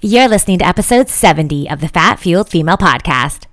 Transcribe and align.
You're 0.00 0.28
listening 0.28 0.60
to 0.60 0.64
episode 0.64 1.08
70 1.08 1.68
of 1.68 1.80
the 1.80 1.88
Fat 1.88 2.20
Fueled 2.20 2.48
Female 2.48 2.76
Podcast. 2.76 3.46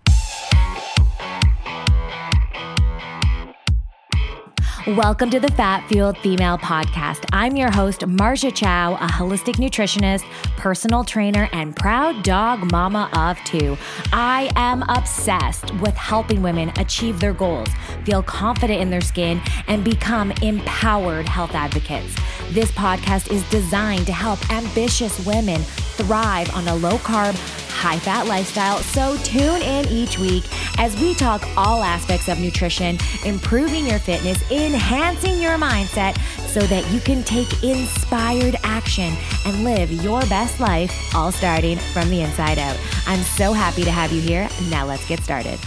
Welcome 4.86 5.32
to 5.32 5.40
the 5.40 5.52
Fat 5.54 5.88
Fueled 5.90 6.20
Female 6.20 6.60
Podcast. 6.60 7.26
I'm 7.34 7.56
your 7.56 7.72
host, 7.72 8.02
Marja 8.02 8.54
Chow, 8.54 8.94
a 8.94 9.08
holistic 9.08 9.56
nutritionist, 9.56 10.24
personal 10.58 11.04
trainer, 11.04 11.50
and 11.52 11.76
proud 11.76 12.22
dog 12.22 12.72
mama 12.72 13.10
of 13.14 13.44
two. 13.44 13.76
I 14.14 14.52
am 14.56 14.84
obsessed 14.88 15.74
with 15.80 15.96
helping 15.96 16.44
women 16.44 16.72
achieve 16.78 17.20
their 17.20 17.34
goals, 17.34 17.70
feel 18.04 18.22
confident 18.22 18.80
in 18.80 18.92
their 18.92 19.02
skin, 19.02 19.42
and 19.66 19.84
become 19.84 20.32
empowered 20.44 21.28
health 21.28 21.56
advocates. 21.56 22.16
This 22.52 22.72
podcast 22.72 23.32
is 23.32 23.44
designed 23.50 24.06
to 24.06 24.14
help 24.14 24.40
ambitious 24.52 25.26
women 25.26 25.62
thrive 25.98 26.54
on 26.56 26.68
a 26.68 26.76
low 26.76 26.98
carb, 27.00 27.36
high 27.70 28.00
fat 28.00 28.28
lifestyle. 28.28 28.78
So 28.78 29.18
tune 29.24 29.62
in 29.62 29.88
each 29.90 30.18
week 30.20 30.44
as 30.80 31.00
we 31.02 31.16
talk 31.16 31.46
all 31.58 31.84
aspects 31.84 32.30
of 32.30 32.40
nutrition, 32.40 32.98
improving 33.26 33.86
your 33.86 34.00
fitness, 34.00 34.40
enhancing 34.52 35.42
your 35.42 35.58
mindset 35.58 36.18
so 36.48 36.62
that 36.62 36.90
you 36.92 37.00
can 37.00 37.24
take 37.24 37.64
inspired 37.64 38.56
action 38.64 39.14
and 39.46 39.64
live 39.64 39.92
your 39.92 40.22
best 40.28 40.60
life, 40.60 41.14
all 41.16 41.32
starting 41.32 41.78
from 41.78 42.10
the 42.10 42.22
inside 42.22 42.60
out. 42.60 42.78
I'm 43.08 43.24
so 43.24 43.54
happy 43.54 43.84
to 43.84 43.92
have 43.92 44.12
you 44.12 44.22
here. 44.22 44.48
Now 44.70 44.86
let's 44.86 45.08
get 45.08 45.20
started. 45.22 45.60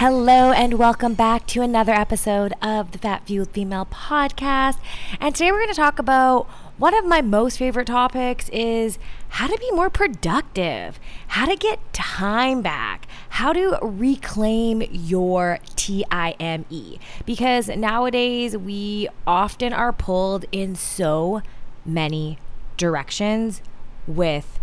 Hello, 0.00 0.50
and 0.50 0.78
welcome 0.78 1.12
back 1.12 1.46
to 1.48 1.60
another 1.60 1.92
episode 1.92 2.54
of 2.62 2.92
the 2.92 2.96
Fat 2.96 3.26
Fueled 3.26 3.50
Female 3.50 3.84
podcast. 3.84 4.78
And 5.20 5.34
today 5.34 5.52
we're 5.52 5.58
going 5.58 5.68
to 5.68 5.74
talk 5.74 5.98
about 5.98 6.48
one 6.78 6.94
of 6.94 7.04
my 7.04 7.20
most 7.20 7.58
favorite 7.58 7.88
topics 7.88 8.48
is 8.48 8.98
how 9.28 9.46
to 9.46 9.58
be 9.58 9.70
more 9.72 9.90
productive, 9.90 10.98
how 11.26 11.44
to 11.44 11.54
get 11.54 11.92
time 11.92 12.62
back, 12.62 13.08
how 13.28 13.52
to 13.52 13.78
reclaim 13.82 14.82
your 14.90 15.58
time. 15.76 16.98
Because 17.26 17.68
nowadays 17.68 18.56
we 18.56 19.06
often 19.26 19.74
are 19.74 19.92
pulled 19.92 20.46
in 20.50 20.76
so 20.76 21.42
many 21.84 22.38
directions 22.78 23.60
with 24.06 24.59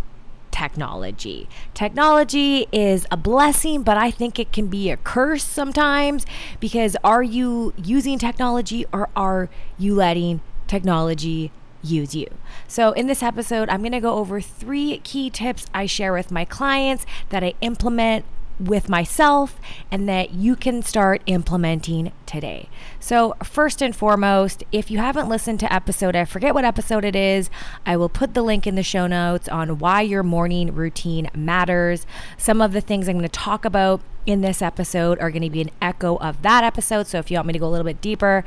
technology. 0.58 1.48
Technology 1.72 2.66
is 2.72 3.06
a 3.12 3.16
blessing, 3.16 3.82
but 3.84 3.96
I 3.96 4.10
think 4.10 4.38
it 4.38 4.52
can 4.52 4.66
be 4.66 4.90
a 4.90 4.96
curse 4.96 5.44
sometimes 5.44 6.26
because 6.58 6.96
are 7.04 7.22
you 7.22 7.72
using 7.76 8.18
technology 8.18 8.84
or 8.92 9.08
are 9.14 9.48
you 9.78 9.94
letting 9.94 10.40
technology 10.66 11.52
use 11.80 12.12
you. 12.12 12.26
So, 12.66 12.90
in 12.90 13.06
this 13.06 13.22
episode, 13.22 13.68
I'm 13.68 13.80
going 13.80 13.92
to 13.92 14.00
go 14.00 14.14
over 14.14 14.40
three 14.40 14.98
key 14.98 15.30
tips 15.30 15.66
I 15.72 15.86
share 15.86 16.12
with 16.12 16.32
my 16.32 16.44
clients 16.44 17.06
that 17.28 17.44
I 17.44 17.54
implement 17.60 18.24
with 18.58 18.88
myself 18.88 19.60
and 19.90 20.08
that 20.08 20.32
you 20.32 20.56
can 20.56 20.82
start 20.82 21.22
implementing 21.26 22.12
today. 22.26 22.68
So, 23.00 23.34
first 23.42 23.80
and 23.80 23.94
foremost, 23.94 24.64
if 24.72 24.90
you 24.90 24.98
haven't 24.98 25.28
listened 25.28 25.60
to 25.60 25.72
episode, 25.72 26.16
I 26.16 26.24
forget 26.24 26.54
what 26.54 26.64
episode 26.64 27.04
it 27.04 27.16
is, 27.16 27.50
I 27.86 27.96
will 27.96 28.08
put 28.08 28.34
the 28.34 28.42
link 28.42 28.66
in 28.66 28.74
the 28.74 28.82
show 28.82 29.06
notes 29.06 29.48
on 29.48 29.78
why 29.78 30.02
your 30.02 30.22
morning 30.22 30.74
routine 30.74 31.30
matters. 31.34 32.06
Some 32.36 32.60
of 32.60 32.72
the 32.72 32.80
things 32.80 33.08
I'm 33.08 33.16
going 33.16 33.22
to 33.22 33.28
talk 33.28 33.64
about 33.64 34.00
in 34.26 34.40
this 34.40 34.60
episode 34.60 35.18
are 35.20 35.30
going 35.30 35.42
to 35.42 35.50
be 35.50 35.62
an 35.62 35.70
echo 35.80 36.16
of 36.16 36.42
that 36.42 36.64
episode. 36.64 37.06
So, 37.06 37.18
if 37.18 37.30
you 37.30 37.36
want 37.36 37.46
me 37.46 37.52
to 37.52 37.58
go 37.58 37.66
a 37.66 37.70
little 37.70 37.86
bit 37.86 38.00
deeper, 38.00 38.44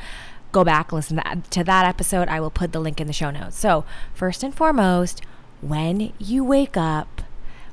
go 0.52 0.64
back 0.64 0.92
listen 0.92 1.18
to 1.18 1.23
that, 1.23 1.52
to 1.52 1.64
that 1.64 1.86
episode. 1.86 2.28
I 2.28 2.40
will 2.40 2.52
put 2.52 2.73
the 2.73 2.80
link 2.80 3.00
in 3.00 3.08
the 3.08 3.14
show 3.14 3.31
notes. 3.31 3.58
So, 3.58 3.86
first 4.14 4.44
and 4.44 4.53
foremost, 4.53 5.22
when 5.62 6.12
you 6.20 6.44
wake 6.44 6.75
up, 6.75 7.22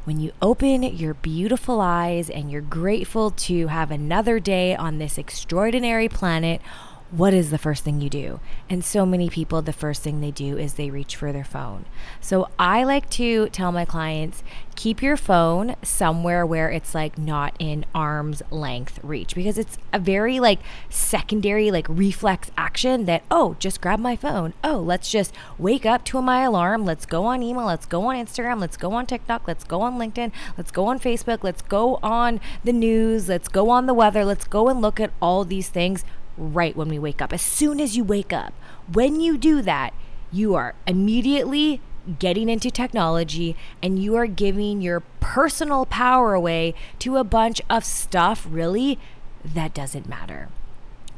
when 0.09 0.19
you 0.19 0.33
open 0.41 0.83
your 0.83 1.13
beautiful 1.13 1.83
eyes 1.83 2.31
and 2.31 2.51
you're 2.51 2.63
grateful 2.63 3.31
to 3.31 3.67
have 3.67 3.91
another 3.91 4.41
day 4.41 4.75
on 4.75 4.97
this 4.97 5.19
extraordinary 5.19 6.09
planet, 6.09 6.63
what 7.11 7.33
is 7.33 7.51
the 7.51 7.59
first 7.59 7.85
thing 7.85 8.01
you 8.01 8.11
do? 8.11 8.41
And 8.69 8.85
so 8.85 9.07
many 9.07 9.31
people, 9.31 9.63
the 9.63 9.73
first 9.73 10.03
thing 10.03 10.21
they 10.21 10.31
do 10.31 10.59
is 10.59 10.75
they 10.75 10.91
reach 10.91 11.17
for 11.17 11.33
their 11.33 11.45
phone. 11.45 11.87
So 12.21 12.49
I 12.59 12.85
like 12.85 13.09
to 13.11 13.49
tell 13.49 13.73
my 13.73 13.85
clients 13.85 14.43
keep 14.77 15.03
your 15.03 15.17
phone 15.17 15.75
somewhere 15.83 16.47
where 16.47 16.71
it's 16.71 16.95
like 16.95 17.19
not 17.19 17.53
in 17.59 17.85
arm's 17.93 18.41
length 18.49 19.01
reach 19.03 19.35
because 19.35 19.59
it's 19.59 19.77
a 19.93 19.99
very 19.99 20.39
like 20.39 20.61
secondary 20.89 21.73
like 21.73 21.85
reflex 21.89 22.53
action 22.57 23.05
that 23.07 23.25
oh 23.29 23.57
just 23.59 23.81
grab 23.81 23.99
my 23.99 24.15
phone. 24.15 24.55
Oh 24.63 24.77
let's 24.77 25.11
just 25.11 25.35
wake 25.59 25.85
up 25.85 26.05
to 26.05 26.23
my 26.23 26.43
alarm. 26.43 26.85
Let's 26.85 27.07
go 27.07 27.25
on 27.25 27.43
email. 27.43 27.65
Let's 27.65 27.87
go 27.87 28.05
on 28.05 28.15
instagram. 28.15 28.61
Let's 28.61 28.77
go 28.77 28.93
on 28.93 29.07
tiktok. 29.07 29.49
Let's 29.49 29.65
go 29.65 29.81
on 29.81 29.99
linkedin. 29.99 30.31
Let's 30.57 30.71
go 30.71 30.87
on 30.87 31.01
facebook. 31.01 31.43
Let's 31.43 31.63
go 31.63 31.99
on 32.01 32.39
the 32.63 32.73
news. 32.73 33.29
Let's 33.29 33.49
go 33.49 33.71
on 33.71 33.87
the 33.87 33.95
weather. 33.95 34.25
Let's 34.25 34.47
go 34.47 34.69
and 34.69 34.81
look 34.81 35.01
at 35.01 35.11
all 35.21 35.45
these 35.45 35.71
things 35.71 36.05
right 36.39 36.77
when 36.77 36.89
we 36.89 36.99
wake 36.99 37.21
up. 37.21 37.33
As 37.33 37.43
soon 37.43 37.81
as 37.81 37.97
you 37.97 38.05
wake 38.05 38.33
up, 38.33 38.55
when 38.93 39.21
you 39.21 39.37
do 39.37 39.61
that, 39.63 39.93
you 40.33 40.55
are 40.55 40.75
immediately 40.87 41.81
getting 42.19 42.49
into 42.49 42.71
technology 42.71 43.55
and 43.83 44.03
you 44.03 44.15
are 44.17 44.27
giving 44.27 44.81
your 44.81 45.01
personal 45.21 45.85
power 45.85 46.33
away 46.33 46.75
to 46.99 47.17
a 47.17 47.25
bunch 47.25 47.61
of 47.69 47.85
stuff 47.85 48.47
really 48.49 48.99
that 49.45 49.75
doesn't 49.75 50.09
matter. 50.09 50.49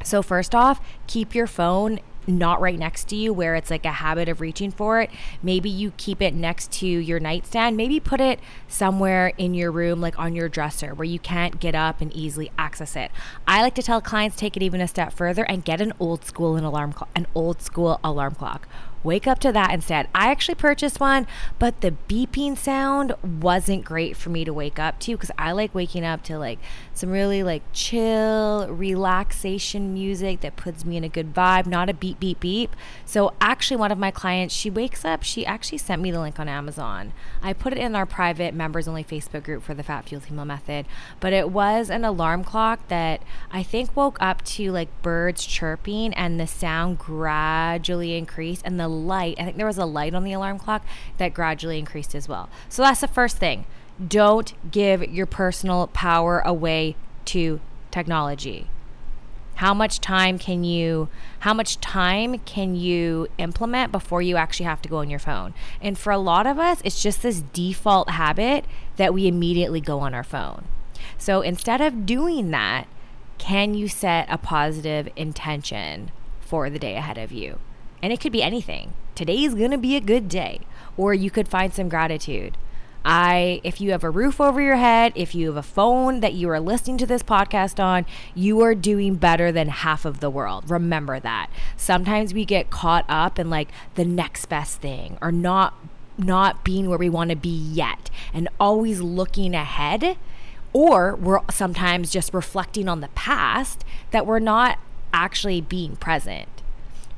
So, 0.02 0.22
first 0.22 0.54
off, 0.54 0.80
keep 1.06 1.34
your 1.34 1.46
phone 1.46 2.00
not 2.26 2.60
right 2.60 2.78
next 2.78 3.08
to 3.08 3.16
you 3.16 3.32
where 3.32 3.54
it's 3.54 3.70
like 3.70 3.84
a 3.84 3.92
habit 3.92 4.28
of 4.28 4.40
reaching 4.40 4.70
for 4.70 5.00
it. 5.00 5.10
Maybe 5.42 5.70
you 5.70 5.92
keep 5.96 6.20
it 6.22 6.34
next 6.34 6.70
to 6.72 6.86
your 6.86 7.20
nightstand. 7.20 7.76
Maybe 7.76 8.00
put 8.00 8.20
it 8.20 8.40
somewhere 8.68 9.32
in 9.38 9.54
your 9.54 9.70
room, 9.70 10.00
like 10.00 10.18
on 10.18 10.34
your 10.34 10.48
dresser, 10.48 10.94
where 10.94 11.04
you 11.04 11.18
can't 11.18 11.60
get 11.60 11.74
up 11.74 12.00
and 12.00 12.12
easily 12.12 12.50
access 12.58 12.96
it. 12.96 13.10
I 13.46 13.62
like 13.62 13.74
to 13.74 13.82
tell 13.82 14.00
clients 14.00 14.36
take 14.36 14.56
it 14.56 14.62
even 14.62 14.80
a 14.80 14.88
step 14.88 15.12
further 15.12 15.44
and 15.44 15.64
get 15.64 15.80
an 15.80 15.92
old 15.98 16.24
school 16.24 16.56
an 16.56 16.64
alarm 16.64 16.92
clock, 16.92 17.10
an 17.14 17.26
old 17.34 17.62
school 17.62 18.00
alarm 18.02 18.34
clock 18.34 18.68
wake 19.02 19.26
up 19.26 19.38
to 19.40 19.52
that 19.52 19.72
instead. 19.72 20.08
I 20.14 20.30
actually 20.30 20.56
purchased 20.56 21.00
one, 21.00 21.26
but 21.58 21.80
the 21.80 21.94
beeping 22.08 22.56
sound 22.56 23.14
wasn't 23.22 23.84
great 23.84 24.16
for 24.16 24.30
me 24.30 24.44
to 24.44 24.52
wake 24.52 24.78
up 24.78 24.98
to 25.00 25.12
because 25.12 25.30
I 25.38 25.52
like 25.52 25.74
waking 25.74 26.04
up 26.04 26.22
to 26.24 26.38
like 26.38 26.58
some 26.94 27.10
really 27.10 27.42
like 27.42 27.62
chill, 27.72 28.68
relaxation 28.68 29.94
music 29.94 30.40
that 30.40 30.56
puts 30.56 30.84
me 30.84 30.96
in 30.96 31.04
a 31.04 31.08
good 31.08 31.34
vibe, 31.34 31.66
not 31.66 31.88
a 31.88 31.94
beep, 31.94 32.20
beep, 32.20 32.40
beep. 32.40 32.76
So, 33.06 33.32
actually, 33.40 33.78
one 33.78 33.90
of 33.90 33.98
my 33.98 34.10
clients, 34.10 34.54
she 34.54 34.70
wakes 34.70 35.04
up, 35.04 35.22
she 35.22 35.46
actually 35.46 35.78
sent 35.78 36.02
me 36.02 36.10
the 36.10 36.20
link 36.20 36.38
on 36.38 36.48
Amazon. 36.48 37.12
I 37.42 37.52
put 37.54 37.72
it 37.72 37.78
in 37.78 37.96
our 37.96 38.06
private 38.06 38.54
members 38.54 38.86
only 38.86 39.02
Facebook 39.02 39.44
group 39.44 39.62
for 39.62 39.74
the 39.74 39.82
Fat 39.82 40.04
Fuel 40.06 40.20
Female 40.20 40.44
Method, 40.44 40.86
but 41.20 41.32
it 41.32 41.50
was 41.50 41.88
an 41.88 42.04
alarm 42.04 42.44
clock 42.44 42.86
that 42.88 43.22
I 43.50 43.62
think 43.62 43.96
woke 43.96 44.18
up 44.20 44.44
to 44.44 44.70
like 44.70 44.88
birds 45.02 45.46
chirping 45.46 46.12
and 46.14 46.38
the 46.38 46.46
sound 46.46 46.98
gradually 46.98 48.16
increased 48.16 48.62
and 48.64 48.78
the 48.78 48.89
light, 48.90 49.36
I 49.38 49.44
think 49.44 49.56
there 49.56 49.66
was 49.66 49.78
a 49.78 49.84
light 49.84 50.14
on 50.14 50.24
the 50.24 50.32
alarm 50.32 50.58
clock 50.58 50.84
that 51.18 51.34
gradually 51.34 51.78
increased 51.78 52.14
as 52.14 52.28
well. 52.28 52.48
So 52.68 52.82
that's 52.82 53.00
the 53.00 53.08
first 53.08 53.38
thing. 53.38 53.66
Don't 54.06 54.54
give 54.70 55.02
your 55.10 55.26
personal 55.26 55.88
power 55.88 56.40
away 56.40 56.96
to 57.26 57.60
technology. 57.90 58.66
How 59.56 59.74
much 59.74 60.00
time 60.00 60.38
can 60.38 60.64
you 60.64 61.08
how 61.40 61.52
much 61.52 61.80
time 61.80 62.38
can 62.38 62.74
you 62.74 63.28
implement 63.36 63.92
before 63.92 64.22
you 64.22 64.36
actually 64.36 64.64
have 64.64 64.80
to 64.82 64.88
go 64.88 64.98
on 64.98 65.10
your 65.10 65.18
phone? 65.18 65.52
And 65.82 65.98
for 65.98 66.10
a 66.10 66.18
lot 66.18 66.46
of 66.46 66.58
us, 66.58 66.80
it's 66.82 67.02
just 67.02 67.22
this 67.22 67.42
default 67.52 68.10
habit 68.10 68.64
that 68.96 69.12
we 69.12 69.26
immediately 69.26 69.80
go 69.82 70.00
on 70.00 70.14
our 70.14 70.24
phone. 70.24 70.64
So 71.18 71.42
instead 71.42 71.82
of 71.82 72.06
doing 72.06 72.50
that, 72.52 72.86
can 73.36 73.74
you 73.74 73.88
set 73.88 74.26
a 74.30 74.38
positive 74.38 75.08
intention 75.16 76.10
for 76.40 76.70
the 76.70 76.78
day 76.78 76.96
ahead 76.96 77.18
of 77.18 77.30
you? 77.30 77.58
And 78.02 78.12
it 78.12 78.20
could 78.20 78.32
be 78.32 78.42
anything. 78.42 78.94
Today's 79.14 79.54
going 79.54 79.70
to 79.70 79.78
be 79.78 79.96
a 79.96 80.00
good 80.00 80.28
day. 80.28 80.60
Or 80.96 81.12
you 81.12 81.30
could 81.30 81.48
find 81.48 81.72
some 81.72 81.88
gratitude. 81.88 82.56
I 83.04 83.60
if 83.64 83.80
you 83.80 83.92
have 83.92 84.04
a 84.04 84.10
roof 84.10 84.40
over 84.40 84.60
your 84.60 84.76
head, 84.76 85.12
if 85.14 85.34
you 85.34 85.46
have 85.46 85.56
a 85.56 85.62
phone 85.62 86.20
that 86.20 86.34
you 86.34 86.50
are 86.50 86.60
listening 86.60 86.98
to 86.98 87.06
this 87.06 87.22
podcast 87.22 87.82
on, 87.82 88.04
you 88.34 88.60
are 88.60 88.74
doing 88.74 89.14
better 89.14 89.50
than 89.50 89.68
half 89.68 90.04
of 90.04 90.20
the 90.20 90.28
world. 90.28 90.70
Remember 90.70 91.18
that. 91.18 91.50
Sometimes 91.76 92.34
we 92.34 92.44
get 92.44 92.70
caught 92.70 93.06
up 93.08 93.38
in 93.38 93.48
like 93.48 93.68
the 93.94 94.04
next 94.04 94.46
best 94.46 94.80
thing 94.80 95.16
or 95.22 95.32
not 95.32 95.74
not 96.18 96.62
being 96.64 96.88
where 96.88 96.98
we 96.98 97.08
want 97.08 97.30
to 97.30 97.36
be 97.36 97.48
yet 97.48 98.10
and 98.34 98.48
always 98.58 99.00
looking 99.00 99.54
ahead 99.54 100.18
or 100.74 101.16
we're 101.16 101.40
sometimes 101.50 102.10
just 102.10 102.34
reflecting 102.34 102.88
on 102.88 103.00
the 103.00 103.08
past 103.08 103.84
that 104.10 104.26
we're 104.26 104.38
not 104.38 104.78
actually 105.14 105.62
being 105.62 105.96
present 105.96 106.59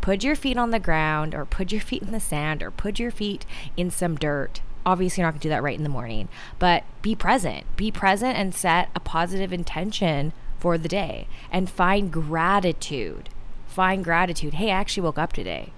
put 0.03 0.23
your 0.23 0.37
feet 0.37 0.59
on 0.59 0.71
the 0.71 0.79
ground 0.79 1.35
or 1.35 1.47
put 1.47 1.73
your 1.73 1.81
feet 1.81 2.03
in 2.03 2.13
the 2.13 2.21
sand 2.21 2.63
or 2.63 2.71
put 2.71 2.99
your 2.99 3.11
feet 3.11 3.47
in 3.79 3.91
some 3.91 4.17
dirt. 4.17 4.61
Obviously, 4.85 5.23
you're 5.23 5.29
not 5.29 5.35
going 5.35 5.41
to 5.41 5.45
do 5.45 5.49
that 5.51 5.63
right 5.63 5.79
in 5.79 5.85
the 5.85 5.89
morning, 5.89 6.29
but 6.59 6.83
be 7.01 7.15
present. 7.15 7.65
Be 7.77 7.91
present 7.91 8.37
and 8.37 8.55
set 8.55 8.91
a 8.95 9.01
positive 9.01 9.53
intention 9.53 10.33
for 10.59 10.77
the 10.77 10.89
day 10.89 11.29
and 11.51 11.71
find 11.71 12.13
gratitude. 12.13 13.31
Find 13.67 14.05
gratitude. 14.05 14.55
Hey, 14.55 14.71
I 14.71 14.75
actually 14.75 15.05
woke 15.05 15.19
up 15.19 15.33
today. 15.33 15.73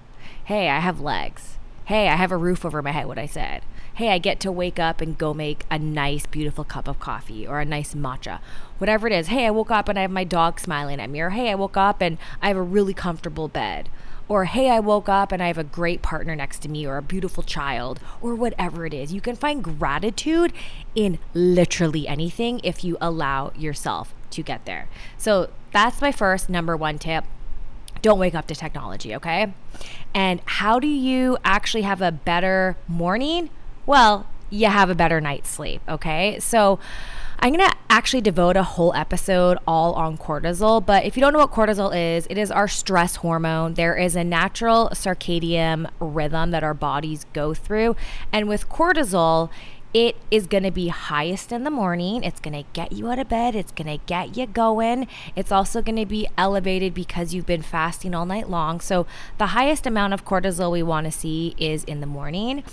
Hey, 0.44 0.69
I 0.69 0.81
have 0.81 1.00
legs. 1.00 1.59
Hey, 1.85 2.09
I 2.09 2.17
have 2.17 2.32
a 2.32 2.37
roof 2.38 2.65
over 2.65 2.81
my 2.81 2.93
head, 2.93 3.06
what 3.06 3.19
I 3.19 3.27
said. 3.27 3.62
Hey, 3.93 4.09
I 4.09 4.19
get 4.19 4.41
to 4.41 4.50
wake 4.50 4.81
up 4.81 5.03
and 5.03 5.19
go 5.19 5.35
make 5.35 5.65
a 5.70 5.79
nice, 5.79 6.27
beautiful 6.27 6.65
cup 6.65 6.88
of 6.88 6.99
coffee 6.99 7.47
or 7.47 7.61
a 7.61 7.65
nice 7.65 7.94
matcha, 7.94 8.41
whatever 8.79 9.06
it 9.06 9.12
is. 9.12 9.29
Hey, 9.29 9.47
I 9.47 9.50
woke 9.50 9.70
up 9.70 9.88
and 9.88 9.99
I 9.99 10.03
have 10.03 10.11
my 10.11 10.25
dog 10.25 10.59
smiling 10.59 10.99
at 10.99 11.11
me. 11.11 11.20
Or 11.20 11.31
hey, 11.31 11.50
I 11.50 11.55
woke 11.55 11.77
up 11.77 12.00
and 12.00 12.17
I 12.43 12.49
have 12.49 12.56
a 12.56 12.62
really 12.62 12.94
comfortable 12.94 13.49
bed. 13.49 13.91
Or 14.29 14.47
hey, 14.47 14.71
I 14.71 14.81
woke 14.81 15.09
up 15.09 15.32
and 15.32 15.43
I 15.43 15.49
have 15.49 15.59
a 15.59 15.65
great 15.65 16.00
partner 16.00 16.35
next 16.35 16.61
to 16.61 16.69
me 16.69 16.87
or 16.87 16.97
a 16.97 17.03
beautiful 17.03 17.43
child 17.43 18.00
or 18.23 18.35
whatever 18.35 18.87
it 18.87 18.94
is. 18.94 19.12
You 19.12 19.21
can 19.21 19.37
find 19.37 19.62
gratitude 19.62 20.53
in 20.94 21.19
literally 21.35 22.09
anything 22.09 22.61
if 22.65 22.85
you 22.85 22.97
allow 23.00 23.53
yourself 23.56 24.15
to 24.31 24.43
get 24.43 24.65
there. 24.65 24.88
So 25.19 25.50
that's 25.73 26.00
my 26.00 26.12
first 26.12 26.49
number 26.49 26.76
one 26.76 26.99
tip 26.99 27.25
don't 28.05 28.19
wake 28.19 28.35
up 28.35 28.47
to 28.47 28.55
technology, 28.55 29.15
okay? 29.15 29.55
And 30.15 30.43
how 30.44 30.79
do 30.79 30.87
you 30.87 31.38
actually 31.43 31.82
have 31.82 32.03
a 32.03 32.12
better 32.12 32.77
morning? 32.87 33.49
Well, 33.87 34.27
you 34.50 34.67
have 34.67 34.91
a 34.91 34.94
better 34.94 35.23
night's 35.23 35.49
sleep, 35.49 35.81
okay? 35.88 36.38
So 36.38 36.79
I'm 37.44 37.52
gonna 37.52 37.75
actually 37.91 38.23
devote 38.23 38.56
a 38.56 38.62
whole 38.62 38.94
episode 38.94 39.58
all 39.67 39.93
on 39.93 40.17
cortisol. 40.17 40.85
But 40.85 41.05
if 41.05 41.14
you 41.14 41.20
don't 41.20 41.35
know 41.35 41.41
what 41.41 41.52
cortisol 41.52 41.94
is, 41.94 42.26
it 42.31 42.38
is 42.38 42.50
our 42.50 42.67
stress 42.69 43.17
hormone. 43.17 43.75
There 43.75 43.94
is 43.99 44.17
a 44.17 44.25
natural 44.25 44.88
circadian 44.94 45.91
rhythm 46.00 46.52
that 46.52 46.64
our 46.64 46.73
bodies 46.73 47.26
go 47.35 47.52
through. 47.52 47.96
And 48.32 48.49
with 48.49 48.70
cortisol, 48.70 49.50
it 49.93 50.17
is 50.31 50.46
going 50.46 50.62
to 50.62 50.70
be 50.70 50.88
highest 50.88 51.52
in 51.52 51.64
the 51.64 51.70
morning. 51.70 52.25
It's 52.25 52.41
going 52.41 52.55
to 52.55 52.69
get 52.73 52.93
you 52.93 53.11
out 53.11 53.19
of 53.19 53.29
bed. 53.29 53.55
It's 53.55 53.73
going 53.73 53.99
to 53.99 54.02
get 54.06 54.38
you 54.38 54.46
going. 54.46 55.06
It's 55.37 55.52
also 55.52 55.82
going 55.82 55.96
to 55.96 56.06
be 56.06 56.26
elevated 56.38 56.94
because 56.94 57.35
you've 57.35 57.44
been 57.44 57.61
fasting 57.61 58.14
all 58.14 58.25
night 58.25 58.49
long. 58.49 58.81
So, 58.81 59.06
the 59.37 59.49
highest 59.49 59.87
amount 59.87 60.14
of 60.14 60.25
cortisol 60.25 60.73
we 60.73 60.82
want 60.82 61.05
to 61.05 61.12
see 61.12 61.55
is 61.58 61.85
in 61.85 62.00
the 62.00 62.06
morning. 62.06 62.64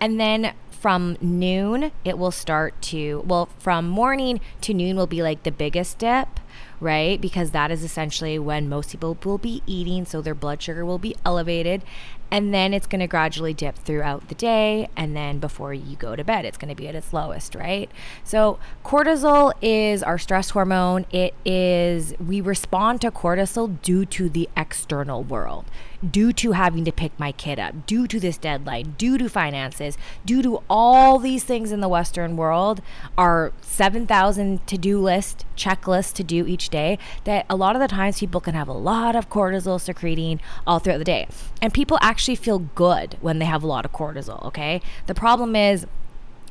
And 0.00 0.20
then 0.20 0.52
from 0.80 1.16
noon, 1.20 1.90
it 2.04 2.18
will 2.18 2.30
start 2.30 2.80
to, 2.82 3.22
well, 3.26 3.48
from 3.58 3.88
morning 3.88 4.40
to 4.62 4.72
noon 4.72 4.96
will 4.96 5.06
be 5.06 5.22
like 5.22 5.42
the 5.42 5.52
biggest 5.52 5.98
dip 5.98 6.40
right? 6.80 7.20
Because 7.20 7.50
that 7.50 7.70
is 7.70 7.82
essentially 7.82 8.38
when 8.38 8.68
most 8.68 8.90
people 8.90 9.16
will 9.24 9.38
be 9.38 9.62
eating, 9.66 10.04
so 10.04 10.20
their 10.20 10.34
blood 10.34 10.62
sugar 10.62 10.84
will 10.84 10.98
be 10.98 11.14
elevated. 11.24 11.82
And 12.30 12.52
then 12.52 12.74
it's 12.74 12.86
going 12.86 13.00
to 13.00 13.06
gradually 13.06 13.54
dip 13.54 13.76
throughout 13.76 14.28
the 14.28 14.34
day. 14.34 14.88
And 14.96 15.16
then 15.16 15.38
before 15.38 15.72
you 15.72 15.96
go 15.96 16.16
to 16.16 16.24
bed, 16.24 16.44
it's 16.44 16.58
going 16.58 16.68
to 16.68 16.74
be 16.74 16.88
at 16.88 16.94
its 16.94 17.12
lowest, 17.12 17.54
right? 17.54 17.90
So, 18.24 18.58
cortisol 18.84 19.52
is 19.62 20.02
our 20.02 20.18
stress 20.18 20.50
hormone. 20.50 21.06
It 21.10 21.34
is, 21.44 22.14
we 22.18 22.40
respond 22.40 23.00
to 23.02 23.10
cortisol 23.10 23.80
due 23.82 24.04
to 24.06 24.28
the 24.28 24.48
external 24.56 25.22
world 25.22 25.64
due 26.08 26.32
to 26.32 26.52
having 26.52 26.84
to 26.84 26.92
pick 26.92 27.18
my 27.18 27.32
kid 27.32 27.58
up, 27.58 27.86
due 27.86 28.06
to 28.06 28.20
this 28.20 28.36
deadline, 28.36 28.94
due 28.96 29.18
to 29.18 29.28
finances, 29.28 29.98
due 30.24 30.42
to 30.42 30.62
all 30.70 31.18
these 31.18 31.44
things 31.44 31.72
in 31.72 31.80
the 31.80 31.88
Western 31.88 32.36
world, 32.36 32.80
our 33.16 33.52
7,000 33.60 34.66
to 34.66 34.78
do 34.78 35.00
list, 35.00 35.44
checklist 35.56 36.14
to 36.14 36.22
do 36.22 36.46
each 36.46 36.68
day, 36.68 36.98
that 37.24 37.46
a 37.50 37.56
lot 37.56 37.74
of 37.74 37.82
the 37.82 37.88
times 37.88 38.20
people 38.20 38.40
can 38.40 38.54
have 38.54 38.68
a 38.68 38.72
lot 38.72 39.16
of 39.16 39.28
cortisol 39.28 39.80
secreting 39.80 40.40
all 40.66 40.78
throughout 40.78 40.98
the 40.98 41.04
day. 41.04 41.26
And 41.60 41.74
people 41.74 41.98
actually 42.18 42.34
feel 42.34 42.58
good 42.58 43.16
when 43.20 43.38
they 43.38 43.44
have 43.44 43.62
a 43.62 43.66
lot 43.66 43.84
of 43.84 43.92
cortisol, 43.92 44.44
okay? 44.44 44.82
The 45.06 45.14
problem 45.14 45.54
is, 45.54 45.86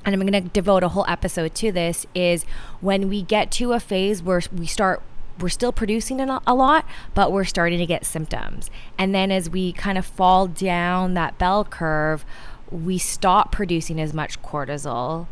and 0.05 0.15
I'm 0.15 0.25
going 0.25 0.31
to 0.31 0.49
devote 0.49 0.81
a 0.81 0.87
whole 0.87 1.03
episode 1.09 1.53
to 1.55 1.73
this, 1.73 2.05
is 2.15 2.45
when 2.79 3.09
we 3.09 3.21
get 3.21 3.51
to 3.51 3.73
a 3.73 3.79
phase 3.81 4.23
where 4.23 4.41
we 4.55 4.65
start 4.65 5.03
we're 5.39 5.49
still 5.49 5.73
producing 5.73 6.19
a 6.21 6.55
lot, 6.55 6.83
but 7.13 7.31
we're 7.31 7.43
starting 7.43 7.77
to 7.77 7.85
get 7.85 8.05
symptoms. 8.05 8.71
And 8.97 9.13
then 9.13 9.29
as 9.29 9.51
we 9.51 9.71
kind 9.71 9.95
of 9.95 10.05
fall 10.05 10.47
down 10.47 11.13
that 11.13 11.37
bell 11.37 11.63
curve, 11.63 12.25
we 12.71 12.97
stop 12.97 13.51
producing 13.51 14.01
as 14.01 14.15
much 14.15 14.41
cortisol 14.41 15.27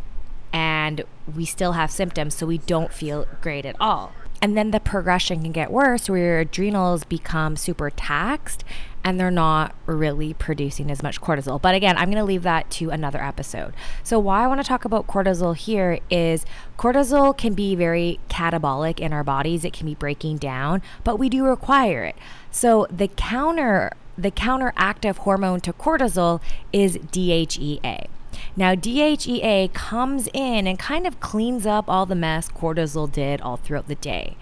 and 0.54 1.06
we 1.34 1.44
still 1.46 1.72
have 1.72 1.90
symptoms, 1.90 2.36
so 2.36 2.46
we 2.46 2.60
don't 2.60 2.94
feel 2.94 3.26
great 3.42 3.66
at 3.66 3.76
all. 3.80 4.12
And 4.44 4.56
then 4.56 4.70
the 4.70 4.80
progression 4.80 5.42
can 5.42 5.52
get 5.52 5.72
worse 5.72 6.08
where 6.08 6.20
your 6.20 6.40
adrenals 6.40 7.04
become 7.04 7.56
super 7.56 7.90
taxed 7.90 8.64
and 9.06 9.20
they're 9.20 9.30
not 9.30 9.76
really 9.86 10.34
producing 10.34 10.90
as 10.90 11.04
much 11.04 11.22
cortisol. 11.22 11.62
But 11.62 11.76
again, 11.76 11.96
I'm 11.96 12.06
going 12.06 12.18
to 12.18 12.24
leave 12.24 12.42
that 12.42 12.72
to 12.72 12.90
another 12.90 13.22
episode. 13.22 13.76
So, 14.04 14.18
why 14.18 14.44
I 14.44 14.48
want 14.48 14.60
to 14.60 14.68
talk 14.68 14.84
about 14.84 15.06
cortisol 15.06 15.56
here 15.56 16.00
is 16.10 16.44
cortisol 16.78 17.38
can 17.38 17.54
be 17.54 17.76
very 17.76 18.20
catabolic 18.30 19.00
in 19.00 19.14
our 19.14 19.24
bodies, 19.24 19.64
it 19.64 19.74
can 19.74 19.86
be 19.86 19.94
breaking 19.94 20.38
down, 20.38 20.82
but 21.04 21.20
we 21.20 21.30
do 21.30 21.46
require 21.46 22.04
it. 22.04 22.16
So, 22.50 22.88
the 22.90 23.08
counter 23.08 23.94
the 24.18 24.32
counteractive 24.32 25.18
hormone 25.18 25.60
to 25.60 25.74
cortisol 25.74 26.42
is 26.72 26.98
DHEA. 26.98 28.08
Now, 28.56 28.74
DHEA 28.74 29.74
comes 29.74 30.30
in 30.34 30.68
and 30.68 30.80
kind 30.80 31.06
of 31.06 31.20
cleans 31.20 31.66
up 31.66 31.90
all 31.90 32.06
the 32.06 32.16
mess 32.16 32.48
cortisol 32.48 33.12
did 33.12 33.42
all 33.42 33.58
throughout 33.58 33.90
the 33.90 33.96
day. 33.96 34.38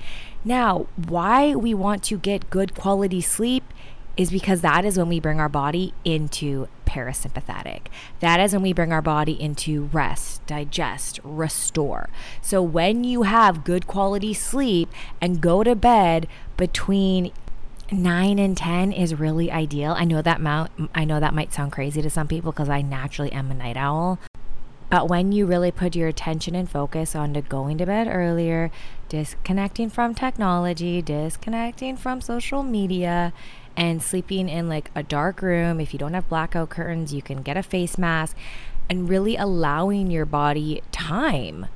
Now, 0.45 0.85
why 0.95 1.55
we 1.55 1.73
want 1.73 2.03
to 2.03 2.17
get 2.17 2.51
good 2.51 2.75
quality 2.75 3.21
sleep 3.21 3.63
is 4.15 4.29
because 4.29 4.61
that 4.61 4.85
is 4.85 4.97
when 4.97 5.09
we 5.09 5.19
bring 5.19 5.39
our 5.39 5.49
body 5.49 5.93
into 6.05 6.67
parasympathetic. 6.85 7.87
That 8.19 8.39
is 8.39 8.53
when 8.53 8.61
we 8.61 8.73
bring 8.73 8.93
our 8.93 9.01
body 9.01 9.39
into 9.41 9.85
rest, 9.85 10.45
digest, 10.45 11.19
restore. 11.23 12.09
So 12.41 12.61
when 12.61 13.03
you 13.03 13.23
have 13.23 13.63
good 13.63 13.87
quality 13.87 14.33
sleep 14.33 14.89
and 15.19 15.41
go 15.41 15.63
to 15.63 15.75
bed 15.75 16.27
between 16.57 17.31
9 17.91 18.39
and 18.39 18.57
10 18.57 18.91
is 18.91 19.15
really 19.15 19.51
ideal. 19.51 19.95
I 19.97 20.05
know 20.05 20.21
that 20.21 20.41
mount, 20.41 20.71
I 20.95 21.05
know 21.05 21.19
that 21.19 21.33
might 21.33 21.53
sound 21.53 21.71
crazy 21.71 22.01
to 22.01 22.09
some 22.09 22.27
people 22.27 22.51
because 22.51 22.69
I 22.69 22.81
naturally 22.81 23.31
am 23.31 23.51
a 23.51 23.53
night 23.53 23.77
owl. 23.77 24.19
But 24.89 25.09
when 25.09 25.31
you 25.31 25.47
really 25.47 25.71
put 25.71 25.95
your 25.95 26.07
attention 26.07 26.53
and 26.53 26.69
focus 26.69 27.15
onto 27.15 27.41
going 27.41 27.79
to 27.79 27.85
bed 27.85 28.07
earlier, 28.07 28.69
disconnecting 29.09 29.89
from 29.89 30.13
technology, 30.13 31.01
disconnecting 31.01 31.97
from 31.97 32.21
social 32.21 32.61
media, 32.61 33.33
and 33.75 34.01
sleeping 34.01 34.49
in 34.49 34.69
like 34.69 34.91
a 34.95 35.03
dark 35.03 35.41
room. 35.41 35.79
If 35.79 35.93
you 35.93 35.99
don't 35.99 36.13
have 36.13 36.29
blackout 36.29 36.69
curtains, 36.69 37.13
you 37.13 37.21
can 37.21 37.41
get 37.41 37.57
a 37.57 37.63
face 37.63 37.97
mask 37.97 38.35
and 38.89 39.09
really 39.09 39.35
allowing 39.35 40.11
your 40.11 40.25
body 40.25 40.81
time 40.91 41.67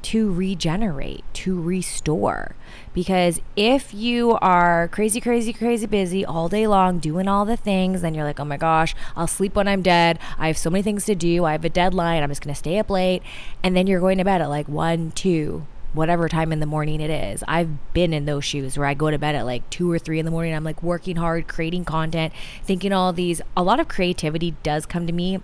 to 0.00 0.32
regenerate, 0.32 1.24
to 1.34 1.60
restore. 1.60 2.54
Because 2.94 3.40
if 3.56 3.92
you 3.92 4.38
are 4.40 4.88
crazy, 4.88 5.20
crazy, 5.20 5.52
crazy 5.52 5.86
busy 5.86 6.24
all 6.24 6.48
day 6.48 6.66
long 6.66 6.98
doing 6.98 7.28
all 7.28 7.44
the 7.44 7.56
things, 7.56 8.00
then 8.00 8.14
you're 8.14 8.24
like, 8.24 8.40
oh 8.40 8.44
my 8.44 8.56
gosh, 8.56 8.94
I'll 9.16 9.26
sleep 9.26 9.54
when 9.54 9.68
I'm 9.68 9.82
dead. 9.82 10.18
I 10.38 10.46
have 10.46 10.58
so 10.58 10.70
many 10.70 10.82
things 10.82 11.04
to 11.06 11.14
do. 11.14 11.44
I 11.44 11.52
have 11.52 11.64
a 11.64 11.68
deadline. 11.68 12.22
I'm 12.22 12.30
just 12.30 12.42
going 12.42 12.54
to 12.54 12.58
stay 12.58 12.78
up 12.78 12.90
late. 12.90 13.22
And 13.62 13.76
then 13.76 13.86
you're 13.86 14.00
going 14.00 14.18
to 14.18 14.24
bed 14.24 14.40
at 14.40 14.48
like 14.48 14.68
one, 14.68 15.10
two, 15.12 15.66
whatever 15.92 16.28
time 16.28 16.52
in 16.52 16.60
the 16.60 16.66
morning 16.66 17.00
it 17.00 17.10
is. 17.10 17.42
I've 17.48 17.92
been 17.92 18.12
in 18.12 18.26
those 18.26 18.44
shoes 18.44 18.76
where 18.76 18.86
I 18.86 18.94
go 18.94 19.10
to 19.10 19.18
bed 19.18 19.34
at 19.34 19.46
like 19.46 19.68
two 19.70 19.90
or 19.90 19.98
three 19.98 20.18
in 20.18 20.24
the 20.24 20.30
morning. 20.30 20.54
I'm 20.54 20.64
like 20.64 20.82
working 20.82 21.16
hard, 21.16 21.48
creating 21.48 21.84
content, 21.84 22.32
thinking 22.64 22.92
all 22.92 23.12
these. 23.12 23.40
A 23.56 23.62
lot 23.62 23.80
of 23.80 23.88
creativity 23.88 24.54
does 24.62 24.86
come 24.86 25.06
to 25.06 25.12
me, 25.12 25.40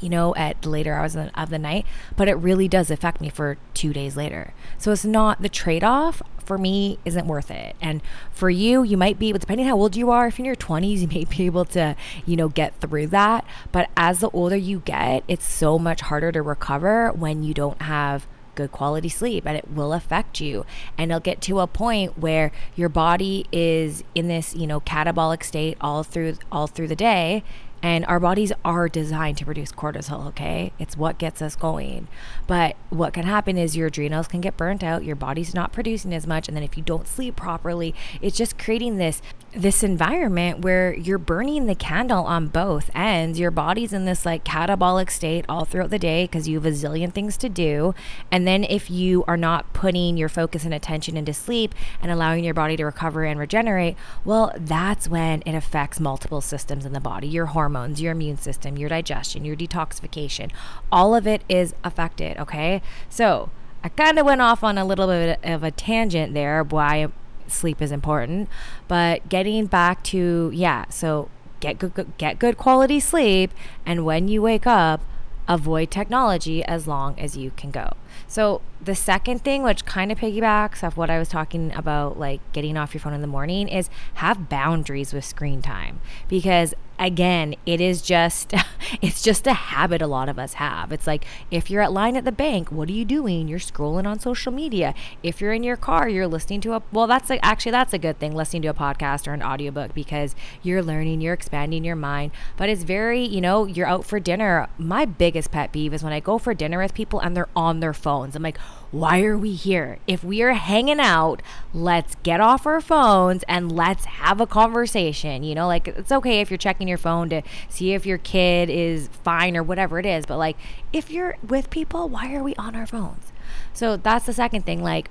you 0.00 0.08
know, 0.08 0.34
at 0.34 0.64
later 0.64 0.94
hours 0.94 1.16
of 1.16 1.50
the 1.50 1.58
night, 1.58 1.86
but 2.16 2.28
it 2.28 2.34
really 2.34 2.68
does 2.68 2.90
affect 2.90 3.20
me 3.20 3.28
for 3.28 3.58
two 3.74 3.92
days 3.92 4.16
later. 4.16 4.54
So 4.78 4.92
it's 4.92 5.04
not 5.04 5.42
the 5.42 5.48
trade 5.48 5.84
off 5.84 6.22
for 6.50 6.58
me 6.58 6.98
isn't 7.04 7.28
worth 7.28 7.48
it. 7.48 7.76
And 7.80 8.02
for 8.32 8.50
you, 8.50 8.82
you 8.82 8.96
might 8.96 9.20
be, 9.20 9.30
depending 9.30 9.68
how 9.68 9.76
old 9.76 9.94
you 9.94 10.10
are, 10.10 10.26
if 10.26 10.36
you're 10.36 10.42
in 10.42 10.46
your 10.46 10.56
20s, 10.56 10.98
you 10.98 11.06
may 11.14 11.24
be 11.24 11.46
able 11.46 11.64
to, 11.66 11.94
you 12.26 12.34
know, 12.34 12.48
get 12.48 12.74
through 12.80 13.06
that. 13.06 13.44
But 13.70 13.88
as 13.96 14.18
the 14.18 14.30
older 14.30 14.56
you 14.56 14.80
get, 14.80 15.22
it's 15.28 15.44
so 15.46 15.78
much 15.78 16.00
harder 16.00 16.32
to 16.32 16.42
recover 16.42 17.12
when 17.12 17.44
you 17.44 17.54
don't 17.54 17.80
have 17.82 18.26
good 18.60 18.72
quality 18.72 19.08
sleep 19.08 19.44
and 19.46 19.56
it 19.56 19.70
will 19.70 19.92
affect 19.92 20.40
you 20.40 20.66
and 20.98 21.10
it'll 21.10 21.20
get 21.20 21.40
to 21.40 21.60
a 21.60 21.66
point 21.66 22.18
where 22.18 22.52
your 22.76 22.88
body 22.88 23.46
is 23.52 24.04
in 24.14 24.28
this 24.28 24.54
you 24.54 24.66
know 24.66 24.80
catabolic 24.80 25.42
state 25.42 25.76
all 25.80 26.02
through 26.02 26.34
all 26.52 26.66
through 26.66 26.88
the 26.88 26.96
day 26.96 27.42
and 27.82 28.04
our 28.06 28.20
bodies 28.20 28.52
are 28.62 28.88
designed 28.88 29.38
to 29.38 29.44
produce 29.44 29.72
cortisol, 29.72 30.26
okay? 30.28 30.72
It's 30.78 30.96
what 30.96 31.16
gets 31.16 31.40
us 31.40 31.56
going. 31.56 32.08
But 32.46 32.76
what 32.90 33.14
can 33.14 33.24
happen 33.24 33.56
is 33.56 33.76
your 33.76 33.86
adrenals 33.86 34.28
can 34.28 34.42
get 34.42 34.56
burnt 34.56 34.82
out, 34.82 35.04
your 35.04 35.16
body's 35.16 35.54
not 35.54 35.72
producing 35.72 36.12
as 36.12 36.26
much, 36.26 36.46
and 36.46 36.56
then 36.56 36.62
if 36.62 36.76
you 36.76 36.82
don't 36.82 37.08
sleep 37.08 37.36
properly, 37.36 37.94
it's 38.20 38.36
just 38.36 38.58
creating 38.58 38.98
this 38.98 39.22
this 39.52 39.82
environment 39.82 40.60
where 40.60 40.94
you're 40.94 41.18
burning 41.18 41.66
the 41.66 41.74
candle 41.74 42.24
on 42.24 42.46
both 42.46 42.88
ends. 42.94 43.38
Your 43.38 43.50
body's 43.50 43.92
in 43.92 44.04
this 44.04 44.24
like 44.24 44.44
catabolic 44.44 45.10
state 45.10 45.44
all 45.48 45.64
throughout 45.64 45.90
the 45.90 45.98
day 45.98 46.24
because 46.24 46.48
you 46.48 46.56
have 46.56 46.66
a 46.66 46.70
zillion 46.70 47.12
things 47.12 47.36
to 47.38 47.48
do. 47.48 47.94
And 48.30 48.46
then 48.46 48.64
if 48.64 48.90
you 48.90 49.24
are 49.26 49.36
not 49.36 49.72
putting 49.72 50.16
your 50.16 50.28
focus 50.28 50.64
and 50.64 50.72
attention 50.72 51.16
into 51.16 51.32
sleep 51.32 51.74
and 52.00 52.12
allowing 52.12 52.44
your 52.44 52.54
body 52.54 52.76
to 52.76 52.84
recover 52.84 53.24
and 53.24 53.40
regenerate, 53.40 53.96
well, 54.24 54.52
that's 54.56 55.08
when 55.08 55.42
it 55.44 55.54
affects 55.54 55.98
multiple 55.98 56.40
systems 56.40 56.86
in 56.86 56.92
the 56.92 57.00
body 57.00 57.26
your 57.26 57.46
hormones, 57.46 58.00
your 58.00 58.12
immune 58.12 58.38
system, 58.38 58.78
your 58.78 58.88
digestion, 58.88 59.44
your 59.44 59.56
detoxification. 59.56 60.50
All 60.92 61.14
of 61.14 61.26
it 61.26 61.42
is 61.48 61.74
affected, 61.82 62.38
okay? 62.38 62.82
So, 63.08 63.50
I 63.82 63.88
kind 63.88 64.18
of 64.18 64.26
went 64.26 64.42
off 64.42 64.62
on 64.62 64.76
a 64.76 64.84
little 64.84 65.06
bit 65.06 65.38
of 65.42 65.64
a 65.64 65.70
tangent 65.70 66.34
there 66.34 66.62
why 66.62 67.08
sleep 67.50 67.82
is 67.82 67.92
important. 67.92 68.48
But 68.88 69.28
getting 69.28 69.66
back 69.66 70.02
to, 70.04 70.50
yeah, 70.54 70.86
so 70.88 71.28
get 71.60 71.78
good, 71.78 72.12
get 72.18 72.38
good 72.38 72.56
quality 72.56 73.00
sleep, 73.00 73.52
and 73.84 74.04
when 74.04 74.28
you 74.28 74.42
wake 74.42 74.66
up, 74.66 75.02
avoid 75.48 75.90
technology 75.90 76.64
as 76.64 76.86
long 76.86 77.18
as 77.18 77.36
you 77.36 77.50
can 77.56 77.70
go. 77.70 77.92
So, 78.26 78.62
the 78.82 78.94
second 78.94 79.44
thing, 79.44 79.62
which 79.62 79.84
kind 79.84 80.10
of 80.10 80.18
piggybacks 80.18 80.82
off 80.82 80.96
what 80.96 81.10
I 81.10 81.18
was 81.18 81.28
talking 81.28 81.72
about, 81.74 82.18
like 82.18 82.40
getting 82.52 82.76
off 82.76 82.94
your 82.94 83.00
phone 83.00 83.12
in 83.12 83.20
the 83.20 83.26
morning, 83.26 83.68
is 83.68 83.90
have 84.14 84.48
boundaries 84.48 85.12
with 85.12 85.24
screen 85.24 85.60
time. 85.60 86.00
Because 86.28 86.74
again, 86.98 87.54
it 87.64 87.80
is 87.80 88.02
just 88.02 88.52
it's 89.02 89.22
just 89.22 89.46
a 89.46 89.54
habit 89.54 90.00
a 90.00 90.06
lot 90.06 90.28
of 90.28 90.38
us 90.38 90.54
have. 90.54 90.92
It's 90.92 91.06
like 91.06 91.24
if 91.50 91.70
you're 91.70 91.82
at 91.82 91.92
line 91.92 92.16
at 92.16 92.24
the 92.24 92.32
bank, 92.32 92.70
what 92.70 92.88
are 92.88 92.92
you 92.92 93.04
doing? 93.04 93.48
You're 93.48 93.58
scrolling 93.58 94.06
on 94.06 94.20
social 94.20 94.52
media. 94.52 94.94
If 95.22 95.40
you're 95.40 95.52
in 95.52 95.62
your 95.62 95.76
car, 95.76 96.08
you're 96.08 96.28
listening 96.28 96.60
to 96.62 96.74
a 96.74 96.82
well, 96.92 97.06
that's 97.06 97.30
a, 97.30 97.44
actually 97.44 97.72
that's 97.72 97.92
a 97.92 97.98
good 97.98 98.18
thing, 98.18 98.34
listening 98.34 98.62
to 98.62 98.68
a 98.68 98.74
podcast 98.74 99.26
or 99.26 99.32
an 99.32 99.42
audiobook 99.42 99.94
because 99.94 100.34
you're 100.62 100.82
learning, 100.82 101.20
you're 101.20 101.34
expanding 101.34 101.84
your 101.84 101.96
mind. 101.96 102.32
But 102.56 102.68
it's 102.68 102.84
very, 102.84 103.24
you 103.24 103.40
know, 103.40 103.66
you're 103.66 103.86
out 103.86 104.04
for 104.04 104.20
dinner. 104.20 104.68
My 104.78 105.04
biggest 105.04 105.50
pet 105.50 105.72
peeve 105.72 105.92
is 105.92 106.02
when 106.04 106.12
I 106.12 106.20
go 106.20 106.38
for 106.38 106.54
dinner 106.54 106.78
with 106.78 106.94
people 106.94 107.20
and 107.20 107.36
they're 107.36 107.48
on 107.56 107.80
their 107.80 107.94
phones. 107.94 108.36
I'm 108.36 108.42
like, 108.42 108.58
why 108.90 109.22
are 109.22 109.38
we 109.38 109.52
here? 109.52 109.98
If 110.06 110.24
we 110.24 110.42
are 110.42 110.52
hanging 110.52 110.98
out, 110.98 111.42
let's 111.72 112.16
get 112.22 112.40
off 112.40 112.66
our 112.66 112.80
phones 112.80 113.44
and 113.44 113.70
let's 113.70 114.04
have 114.04 114.40
a 114.40 114.46
conversation. 114.46 115.44
You 115.44 115.54
know, 115.54 115.66
like 115.66 115.86
it's 115.88 116.10
okay 116.10 116.40
if 116.40 116.50
you're 116.50 116.58
checking 116.58 116.88
your 116.88 116.98
phone 116.98 117.28
to 117.30 117.42
see 117.68 117.92
if 117.92 118.04
your 118.04 118.18
kid 118.18 118.68
is 118.68 119.08
fine 119.22 119.56
or 119.56 119.62
whatever 119.62 119.98
it 119.98 120.06
is, 120.06 120.26
but 120.26 120.38
like 120.38 120.56
if 120.92 121.10
you're 121.10 121.36
with 121.46 121.70
people, 121.70 122.08
why 122.08 122.34
are 122.34 122.42
we 122.42 122.54
on 122.56 122.74
our 122.74 122.86
phones? 122.86 123.32
So 123.72 123.96
that's 123.96 124.26
the 124.26 124.32
second 124.32 124.66
thing. 124.66 124.82
Like, 124.82 125.08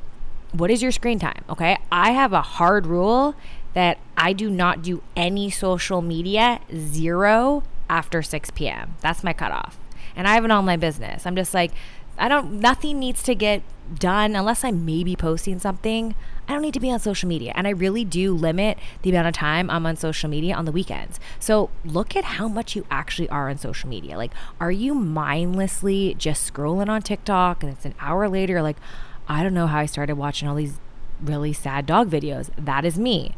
what 0.52 0.72
is 0.72 0.82
your 0.82 0.92
screen 0.92 1.20
time? 1.20 1.44
Okay. 1.50 1.78
I 1.92 2.12
have 2.12 2.34
a 2.34 2.42
hard 2.42 2.86
rule 2.86 3.36
that 3.74 3.98
I 4.18 4.34
do 4.34 4.50
not 4.50 4.82
do 4.82 5.02
any 5.16 5.50
social 5.50 6.02
media, 6.02 6.60
zero 6.76 7.64
after 7.90 8.22
6 8.22 8.52
p.m. 8.52 8.96
That's 9.02 9.24
my 9.24 9.34
cutoff. 9.34 9.80
And 10.16 10.28
I 10.28 10.34
have 10.34 10.44
an 10.44 10.52
online 10.52 10.80
business. 10.80 11.26
I'm 11.26 11.36
just 11.36 11.54
like, 11.54 11.72
I 12.20 12.28
don't, 12.28 12.60
nothing 12.60 13.00
needs 13.00 13.24
to 13.24 13.36
get 13.36 13.64
done 13.98 14.36
unless 14.36 14.64
I'm 14.64 14.86
maybe 14.86 15.16
posting 15.16 15.58
something. 15.60 16.14
I 16.48 16.54
don't 16.54 16.62
need 16.62 16.74
to 16.74 16.80
be 16.80 16.92
on 16.92 17.00
social 17.00 17.30
media. 17.30 17.54
And 17.56 17.68
I 17.68 17.72
really 17.72 18.04
do 18.06 18.34
limit 18.34 18.78
the 19.02 19.12
amount 19.12 19.28
of 19.28 19.34
time 19.34 19.70
I'm 19.70 19.86
on 19.86 19.96
social 19.96 20.30
media 20.30 20.56
on 20.56 20.66
the 20.66 20.72
weekends. 20.72 21.20
So 21.40 21.70
look 21.86 22.16
at 22.16 22.24
how 22.24 22.48
much 22.48 22.76
you 22.76 22.86
actually 22.92 23.30
are 23.30 23.50
on 23.50 23.58
social 23.58 23.90
media. 23.90 24.18
Like, 24.18 24.34
are 24.60 24.72
you 24.72 24.94
mindlessly 24.94 26.16
just 26.18 26.52
scrolling 26.52 26.90
on 26.90 27.02
TikTok 27.02 27.64
and 27.64 27.72
it's 27.72 27.86
an 27.86 27.96
hour 28.00 28.28
later, 28.28 28.62
like, 28.62 28.78
I 29.28 29.44
don't 29.44 29.54
know 29.54 29.68
how 29.68 29.80
I 29.80 29.86
started 29.86 30.16
watching 30.16 30.48
all 30.48 30.56
these 30.56 30.80
really 31.22 31.54
sad 31.54 31.86
dog 31.86 32.10
videos. 32.10 32.50
That 32.58 32.86
is 32.86 32.98
me. 32.98 33.36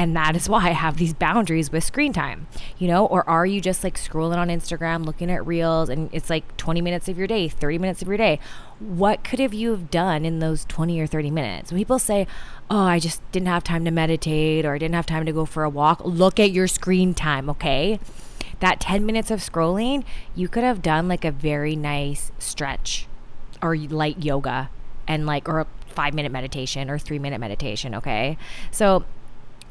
And 0.00 0.16
that 0.16 0.34
is 0.34 0.48
why 0.48 0.68
I 0.68 0.70
have 0.70 0.96
these 0.96 1.12
boundaries 1.12 1.70
with 1.70 1.84
screen 1.84 2.14
time, 2.14 2.46
you 2.78 2.88
know? 2.88 3.04
Or 3.04 3.28
are 3.28 3.44
you 3.44 3.60
just 3.60 3.84
like 3.84 3.98
scrolling 3.98 4.38
on 4.38 4.48
Instagram, 4.48 5.04
looking 5.04 5.30
at 5.30 5.46
reels, 5.46 5.90
and 5.90 6.08
it's 6.10 6.30
like 6.30 6.56
20 6.56 6.80
minutes 6.80 7.06
of 7.06 7.18
your 7.18 7.26
day, 7.26 7.48
30 7.50 7.76
minutes 7.76 8.00
of 8.00 8.08
your 8.08 8.16
day? 8.16 8.38
What 8.78 9.22
could 9.24 9.40
have 9.40 9.52
you 9.52 9.72
have 9.72 9.90
done 9.90 10.24
in 10.24 10.38
those 10.38 10.64
20 10.64 10.98
or 10.98 11.06
30 11.06 11.30
minutes? 11.30 11.70
When 11.70 11.78
people 11.78 11.98
say, 11.98 12.26
oh, 12.70 12.78
I 12.78 12.98
just 12.98 13.20
didn't 13.30 13.48
have 13.48 13.62
time 13.62 13.84
to 13.84 13.90
meditate 13.90 14.64
or 14.64 14.72
I 14.72 14.78
didn't 14.78 14.94
have 14.94 15.04
time 15.04 15.26
to 15.26 15.32
go 15.32 15.44
for 15.44 15.64
a 15.64 15.68
walk, 15.68 16.00
look 16.02 16.40
at 16.40 16.50
your 16.50 16.66
screen 16.66 17.12
time, 17.12 17.50
okay? 17.50 18.00
That 18.60 18.80
10 18.80 19.04
minutes 19.04 19.30
of 19.30 19.40
scrolling, 19.40 20.04
you 20.34 20.48
could 20.48 20.64
have 20.64 20.80
done 20.80 21.08
like 21.08 21.26
a 21.26 21.30
very 21.30 21.76
nice 21.76 22.32
stretch 22.38 23.06
or 23.60 23.76
light 23.76 24.24
yoga 24.24 24.70
and 25.06 25.26
like, 25.26 25.46
or 25.46 25.60
a 25.60 25.66
five 25.88 26.14
minute 26.14 26.32
meditation 26.32 26.88
or 26.88 26.98
three 26.98 27.18
minute 27.18 27.38
meditation, 27.38 27.94
okay? 27.94 28.38
So, 28.70 29.04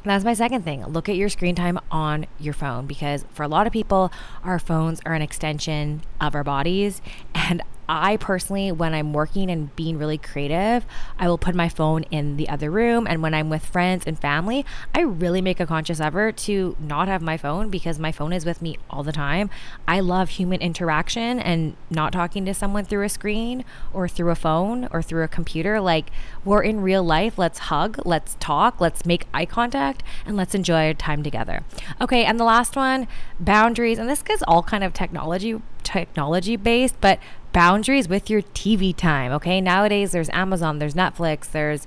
that's 0.04 0.24
my 0.24 0.34
second 0.34 0.62
thing. 0.62 0.84
Look 0.86 1.08
at 1.08 1.16
your 1.16 1.28
screen 1.28 1.54
time 1.54 1.78
on 1.90 2.26
your 2.38 2.54
phone 2.54 2.86
because 2.86 3.24
for 3.32 3.42
a 3.42 3.48
lot 3.48 3.66
of 3.66 3.72
people, 3.72 4.10
our 4.42 4.58
phones 4.58 5.00
are 5.04 5.14
an 5.14 5.22
extension 5.22 6.02
of 6.20 6.34
our 6.34 6.44
bodies. 6.44 7.02
And 7.34 7.62
I 7.92 8.18
personally, 8.18 8.70
when 8.70 8.94
I'm 8.94 9.12
working 9.12 9.50
and 9.50 9.74
being 9.74 9.98
really 9.98 10.16
creative, 10.16 10.86
I 11.18 11.26
will 11.26 11.38
put 11.38 11.56
my 11.56 11.68
phone 11.68 12.04
in 12.04 12.36
the 12.36 12.48
other 12.48 12.70
room. 12.70 13.04
And 13.10 13.20
when 13.20 13.34
I'm 13.34 13.50
with 13.50 13.66
friends 13.66 14.04
and 14.06 14.16
family, 14.16 14.64
I 14.94 15.00
really 15.00 15.42
make 15.42 15.58
a 15.58 15.66
conscious 15.66 15.98
effort 15.98 16.36
to 16.38 16.76
not 16.78 17.08
have 17.08 17.20
my 17.20 17.36
phone 17.36 17.68
because 17.68 17.98
my 17.98 18.12
phone 18.12 18.32
is 18.32 18.46
with 18.46 18.62
me 18.62 18.78
all 18.88 19.02
the 19.02 19.10
time. 19.10 19.50
I 19.88 19.98
love 19.98 20.28
human 20.28 20.60
interaction 20.60 21.40
and 21.40 21.74
not 21.90 22.12
talking 22.12 22.44
to 22.44 22.54
someone 22.54 22.84
through 22.84 23.04
a 23.04 23.08
screen 23.08 23.64
or 23.92 24.06
through 24.06 24.30
a 24.30 24.36
phone 24.36 24.88
or 24.92 25.02
through 25.02 25.24
a 25.24 25.28
computer. 25.28 25.80
Like 25.80 26.10
we're 26.44 26.62
in 26.62 26.82
real 26.82 27.02
life. 27.02 27.38
Let's 27.38 27.58
hug, 27.58 27.98
let's 28.06 28.36
talk, 28.38 28.80
let's 28.80 29.04
make 29.04 29.26
eye 29.34 29.46
contact, 29.46 30.04
and 30.24 30.36
let's 30.36 30.54
enjoy 30.54 30.86
our 30.86 30.94
time 30.94 31.24
together. 31.24 31.64
Okay. 32.00 32.24
And 32.24 32.38
the 32.38 32.44
last 32.44 32.76
one 32.76 33.08
boundaries. 33.40 33.98
And 33.98 34.08
this 34.08 34.22
gets 34.22 34.44
all 34.46 34.62
kind 34.62 34.84
of 34.84 34.92
technology 34.92 35.60
technology 35.82 36.56
based, 36.56 36.94
but 37.00 37.18
boundaries 37.52 38.08
with 38.08 38.30
your 38.30 38.42
TV 38.42 38.94
time. 38.94 39.32
Okay. 39.32 39.60
Nowadays, 39.60 40.12
there's 40.12 40.30
Amazon, 40.30 40.78
there's 40.78 40.94
Netflix, 40.94 41.50
there's 41.50 41.86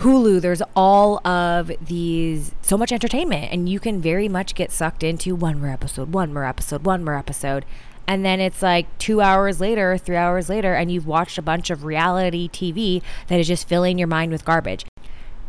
Hulu, 0.00 0.40
there's 0.40 0.62
all 0.74 1.26
of 1.26 1.70
these, 1.80 2.54
so 2.62 2.78
much 2.78 2.90
entertainment, 2.90 3.52
and 3.52 3.68
you 3.68 3.78
can 3.78 4.00
very 4.00 4.28
much 4.28 4.54
get 4.54 4.72
sucked 4.72 5.02
into 5.02 5.34
one 5.34 5.60
more 5.60 5.68
episode, 5.68 6.14
one 6.14 6.32
more 6.32 6.46
episode, 6.46 6.86
one 6.86 7.04
more 7.04 7.16
episode. 7.16 7.66
And 8.06 8.24
then 8.24 8.40
it's 8.40 8.62
like 8.62 8.86
two 8.98 9.20
hours 9.20 9.60
later, 9.60 9.98
three 9.98 10.16
hours 10.16 10.48
later, 10.48 10.74
and 10.74 10.90
you've 10.90 11.06
watched 11.06 11.36
a 11.36 11.42
bunch 11.42 11.68
of 11.68 11.84
reality 11.84 12.48
TV 12.48 13.02
that 13.28 13.38
is 13.38 13.46
just 13.46 13.68
filling 13.68 13.98
your 13.98 14.08
mind 14.08 14.32
with 14.32 14.44
garbage. 14.44 14.86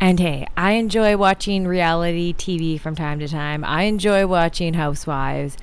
And 0.02 0.20
hey, 0.20 0.48
I 0.58 0.74
enjoy 0.74 1.16
watching 1.16 1.66
reality 1.66 2.34
TV 2.34 2.80
from 2.80 2.96
time 2.96 3.20
to 3.20 3.28
time. 3.28 3.64
I 3.64 3.84
enjoy 3.84 4.28
watching 4.28 4.74
Housewives 4.74 5.56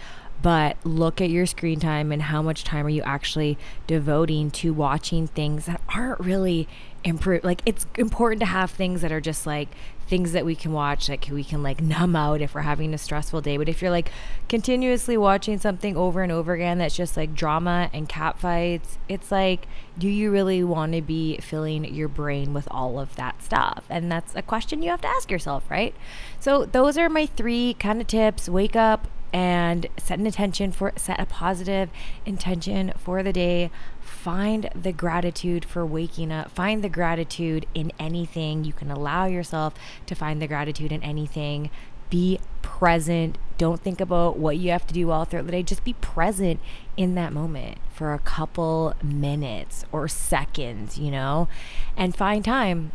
but 0.42 0.76
look 0.84 1.20
at 1.20 1.30
your 1.30 1.46
screen 1.46 1.80
time 1.80 2.12
and 2.12 2.22
how 2.22 2.42
much 2.42 2.64
time 2.64 2.86
are 2.86 2.90
you 2.90 3.02
actually 3.02 3.58
devoting 3.86 4.50
to 4.50 4.72
watching 4.72 5.26
things 5.26 5.66
that 5.66 5.80
aren't 5.94 6.20
really 6.20 6.68
improve 7.04 7.44
like 7.44 7.62
it's 7.64 7.86
important 7.96 8.40
to 8.40 8.46
have 8.46 8.70
things 8.70 9.02
that 9.02 9.12
are 9.12 9.20
just 9.20 9.46
like 9.46 9.68
things 10.08 10.32
that 10.32 10.44
we 10.44 10.54
can 10.54 10.72
watch 10.72 11.08
like 11.08 11.28
we 11.30 11.44
can 11.44 11.62
like 11.62 11.80
numb 11.82 12.16
out 12.16 12.40
if 12.40 12.54
we're 12.54 12.62
having 12.62 12.94
a 12.94 12.98
stressful 12.98 13.42
day. 13.42 13.58
But 13.58 13.68
if 13.68 13.82
you're 13.82 13.90
like 13.90 14.10
continuously 14.48 15.18
watching 15.18 15.58
something 15.58 15.96
over 15.96 16.22
and 16.22 16.32
over 16.32 16.54
again 16.54 16.78
that's 16.78 16.96
just 16.96 17.16
like 17.16 17.34
drama 17.34 17.90
and 17.92 18.08
cat 18.08 18.38
fights 18.38 18.96
it's 19.08 19.30
like 19.30 19.68
do 19.98 20.08
you 20.08 20.30
really 20.30 20.64
want 20.64 20.94
to 20.94 21.02
be 21.02 21.36
filling 21.38 21.84
your 21.84 22.08
brain 22.08 22.54
with 22.54 22.66
all 22.70 22.98
of 22.98 23.14
that 23.16 23.42
stuff? 23.42 23.84
And 23.90 24.10
that's 24.10 24.34
a 24.34 24.42
question 24.42 24.82
you 24.82 24.90
have 24.90 25.02
to 25.02 25.08
ask 25.08 25.30
yourself 25.30 25.70
right? 25.70 25.94
So 26.40 26.64
those 26.64 26.96
are 26.96 27.08
my 27.08 27.26
three 27.26 27.74
kind 27.78 28.00
of 28.00 28.06
tips. 28.06 28.48
Wake 28.48 28.76
up 28.76 29.08
and 29.32 29.86
set 29.96 30.18
an 30.18 30.26
intention 30.26 30.72
for 30.72 30.92
set 30.96 31.20
a 31.20 31.26
positive 31.26 31.90
intention 32.24 32.92
for 32.96 33.22
the 33.22 33.32
day. 33.32 33.70
Find 34.00 34.70
the 34.74 34.92
gratitude 34.92 35.64
for 35.64 35.84
waking 35.86 36.32
up. 36.32 36.50
Find 36.50 36.82
the 36.82 36.88
gratitude 36.88 37.66
in 37.74 37.92
anything. 37.98 38.64
You 38.64 38.72
can 38.72 38.90
allow 38.90 39.26
yourself 39.26 39.74
to 40.06 40.14
find 40.14 40.40
the 40.42 40.46
gratitude 40.48 40.92
in 40.92 41.02
anything. 41.02 41.70
Be 42.10 42.40
present. 42.62 43.38
Don't 43.58 43.80
think 43.80 44.00
about 44.00 44.38
what 44.38 44.56
you 44.56 44.70
have 44.70 44.86
to 44.86 44.94
do 44.94 45.10
all 45.10 45.24
throughout 45.24 45.46
the 45.46 45.52
day. 45.52 45.62
Just 45.62 45.84
be 45.84 45.92
present 45.94 46.60
in 46.96 47.14
that 47.14 47.32
moment 47.32 47.78
for 47.92 48.14
a 48.14 48.18
couple 48.18 48.94
minutes 49.02 49.84
or 49.92 50.08
seconds 50.08 50.98
you 50.98 51.10
know? 51.10 51.48
And 51.96 52.14
find 52.14 52.44
time 52.44 52.92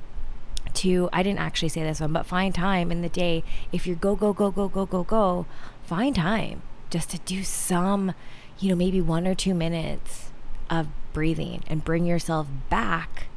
to 0.74 1.10
I 1.14 1.24
didn't 1.24 1.40
actually 1.40 1.70
say 1.70 1.84
this 1.84 2.02
one, 2.02 2.14
but 2.14 2.26
find 2.26 2.54
time 2.54 2.92
in 2.92 3.02
the 3.02 3.10
day. 3.10 3.44
If 3.72 3.86
you're 3.86 3.96
go 3.96 4.16
go 4.16 4.34
go 4.34 4.52
go 4.52 4.68
go 4.68 4.86
go 4.86 5.04
go 5.04 5.46
find 5.94 6.16
time 6.16 6.64
just 6.90 7.12
to 7.12 7.20
do 7.20 7.44
some, 7.44 8.16
you 8.58 8.68
know, 8.68 8.76
maybe 8.76 9.00
one 9.00 9.28
or 9.28 9.36
two 9.36 9.54
minutes 9.54 10.32
of 10.68 10.88
breathing 11.14 11.64
and 11.68 11.86
bring 11.86 12.04
yourself 12.04 12.48
back 12.68 13.28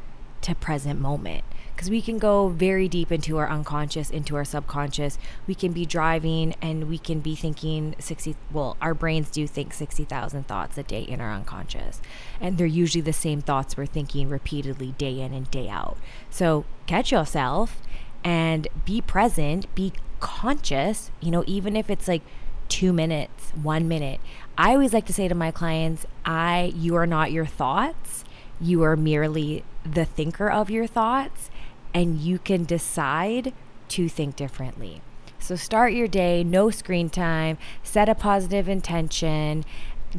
to 0.40 0.54
present 0.54 0.98
moment. 0.98 1.44
Because 1.74 1.90
we 1.90 2.00
can 2.00 2.16
go 2.16 2.48
very 2.48 2.88
deep 2.88 3.12
into 3.12 3.36
our 3.36 3.50
unconscious 3.50 4.08
into 4.08 4.36
our 4.36 4.44
subconscious. 4.46 5.18
We 5.46 5.54
can 5.54 5.72
be 5.72 5.84
driving 5.84 6.54
and 6.62 6.88
we 6.88 6.96
can 6.96 7.20
be 7.20 7.34
thinking 7.34 7.94
60 7.98 8.34
well 8.50 8.78
our 8.80 8.94
brains 8.94 9.28
do 9.28 9.46
think 9.46 9.74
60,000 9.74 10.48
thoughts 10.48 10.78
a 10.78 10.82
day 10.82 11.02
in 11.02 11.20
our 11.20 11.34
unconscious. 11.34 12.00
And 12.40 12.56
they're 12.56 12.66
usually 12.66 13.02
the 13.02 13.12
same 13.12 13.42
thoughts 13.42 13.76
we're 13.76 13.84
thinking 13.84 14.30
repeatedly 14.30 14.92
day 14.92 15.20
in 15.20 15.34
and 15.34 15.50
day 15.50 15.68
out. 15.68 15.98
So 16.30 16.64
catch 16.86 17.12
yourself 17.12 17.82
and 18.24 18.66
be 18.86 19.02
present 19.02 19.74
be 19.74 19.92
conscious, 20.20 21.10
you 21.20 21.30
know, 21.30 21.44
even 21.46 21.76
if 21.76 21.90
it's 21.90 22.08
like 22.08 22.22
two 22.68 22.92
minutes, 22.92 23.50
one 23.50 23.88
minute. 23.88 24.20
I 24.58 24.72
always 24.72 24.92
like 24.92 25.06
to 25.06 25.12
say 25.12 25.28
to 25.28 25.34
my 25.34 25.50
clients, 25.50 26.06
I 26.24 26.72
you 26.74 26.94
are 26.96 27.06
not 27.06 27.32
your 27.32 27.46
thoughts. 27.46 28.24
You 28.60 28.82
are 28.82 28.96
merely 28.96 29.64
the 29.84 30.04
thinker 30.04 30.50
of 30.50 30.70
your 30.70 30.86
thoughts, 30.86 31.50
and 31.92 32.18
you 32.18 32.38
can 32.38 32.64
decide 32.64 33.52
to 33.88 34.08
think 34.08 34.36
differently. 34.36 35.02
So 35.38 35.54
start 35.56 35.92
your 35.92 36.08
day, 36.08 36.42
no 36.42 36.70
screen 36.70 37.08
time, 37.08 37.58
set 37.82 38.08
a 38.08 38.14
positive 38.14 38.68
intention, 38.68 39.64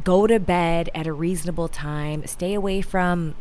go 0.04 0.26
to 0.26 0.38
bed 0.38 0.90
at 0.94 1.06
a 1.06 1.12
reasonable 1.12 1.68
time, 1.68 2.26
stay 2.26 2.54
away 2.54 2.80
from 2.80 3.34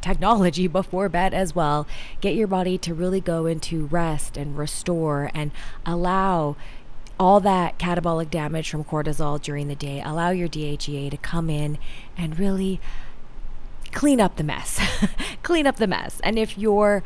technology 0.00 0.66
before 0.68 1.08
bed 1.08 1.32
as 1.32 1.54
well. 1.54 1.86
Get 2.20 2.34
your 2.34 2.46
body 2.46 2.76
to 2.78 2.94
really 2.94 3.20
go 3.20 3.46
into 3.46 3.86
rest 3.86 4.36
and 4.36 4.58
restore 4.58 5.30
and 5.34 5.50
allow 5.86 6.56
all 7.20 7.38
that 7.38 7.78
catabolic 7.78 8.30
damage 8.30 8.70
from 8.70 8.82
cortisol 8.82 9.40
during 9.40 9.68
the 9.68 9.74
day. 9.74 10.00
Allow 10.02 10.30
your 10.30 10.48
DHEA 10.48 11.10
to 11.10 11.18
come 11.18 11.50
in 11.50 11.76
and 12.16 12.38
really 12.38 12.80
clean 13.92 14.22
up 14.22 14.36
the 14.36 14.42
mess. 14.42 14.80
clean 15.42 15.66
up 15.66 15.76
the 15.76 15.86
mess. 15.86 16.18
And 16.24 16.38
if 16.38 16.56
you're 16.56 17.02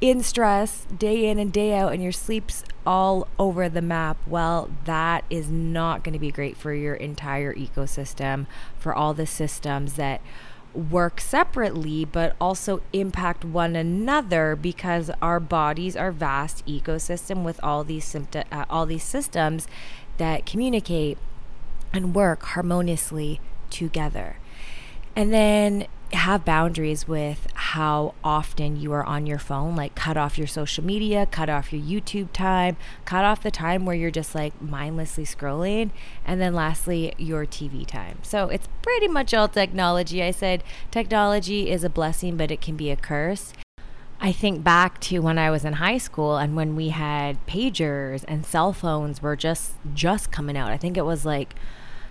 in 0.00 0.22
stress 0.22 0.86
day 0.96 1.28
in 1.28 1.38
and 1.38 1.52
day 1.52 1.74
out 1.74 1.92
and 1.92 2.02
your 2.02 2.12
sleep's 2.12 2.64
all 2.86 3.28
over 3.38 3.68
the 3.68 3.82
map, 3.82 4.16
well, 4.26 4.70
that 4.86 5.24
is 5.28 5.50
not 5.50 6.02
going 6.02 6.14
to 6.14 6.18
be 6.18 6.30
great 6.30 6.56
for 6.56 6.72
your 6.72 6.94
entire 6.94 7.52
ecosystem, 7.52 8.46
for 8.78 8.94
all 8.94 9.12
the 9.12 9.26
systems 9.26 9.94
that 9.94 10.22
work 10.78 11.20
separately 11.20 12.04
but 12.04 12.36
also 12.40 12.80
impact 12.92 13.44
one 13.44 13.74
another 13.74 14.54
because 14.54 15.10
our 15.20 15.40
bodies 15.40 15.96
are 15.96 16.12
vast 16.12 16.64
ecosystem 16.66 17.42
with 17.42 17.58
all 17.62 17.82
these 17.82 18.04
symptom 18.04 18.44
uh, 18.52 18.64
all 18.70 18.86
these 18.86 19.02
systems 19.02 19.66
that 20.18 20.46
communicate 20.46 21.18
and 21.92 22.14
work 22.14 22.42
harmoniously 22.42 23.40
together. 23.70 24.38
And 25.16 25.32
then 25.32 25.86
have 26.12 26.44
boundaries 26.44 27.06
with 27.06 27.46
how 27.54 28.14
often 28.24 28.76
you 28.76 28.92
are 28.92 29.04
on 29.04 29.26
your 29.26 29.38
phone 29.38 29.76
like 29.76 29.94
cut 29.94 30.16
off 30.16 30.38
your 30.38 30.46
social 30.46 30.82
media 30.82 31.26
cut 31.30 31.50
off 31.50 31.72
your 31.72 31.82
youtube 31.82 32.32
time 32.32 32.76
cut 33.04 33.24
off 33.24 33.42
the 33.42 33.50
time 33.50 33.84
where 33.84 33.94
you're 33.94 34.10
just 34.10 34.34
like 34.34 34.60
mindlessly 34.60 35.24
scrolling 35.24 35.90
and 36.24 36.40
then 36.40 36.54
lastly 36.54 37.14
your 37.18 37.44
tv 37.46 37.86
time. 37.86 38.18
So 38.22 38.48
it's 38.48 38.68
pretty 38.82 39.08
much 39.08 39.34
all 39.34 39.48
technology. 39.48 40.22
I 40.22 40.30
said 40.30 40.62
technology 40.90 41.70
is 41.70 41.84
a 41.84 41.90
blessing 41.90 42.36
but 42.36 42.50
it 42.50 42.60
can 42.60 42.76
be 42.76 42.90
a 42.90 42.96
curse. 42.96 43.52
I 44.20 44.32
think 44.32 44.64
back 44.64 45.00
to 45.02 45.20
when 45.20 45.38
I 45.38 45.50
was 45.50 45.64
in 45.64 45.74
high 45.74 45.98
school 45.98 46.36
and 46.36 46.56
when 46.56 46.74
we 46.74 46.88
had 46.88 47.44
pagers 47.46 48.24
and 48.26 48.44
cell 48.44 48.72
phones 48.72 49.22
were 49.22 49.36
just 49.36 49.74
just 49.94 50.32
coming 50.32 50.56
out. 50.56 50.70
I 50.70 50.76
think 50.76 50.96
it 50.96 51.04
was 51.04 51.24
like 51.24 51.54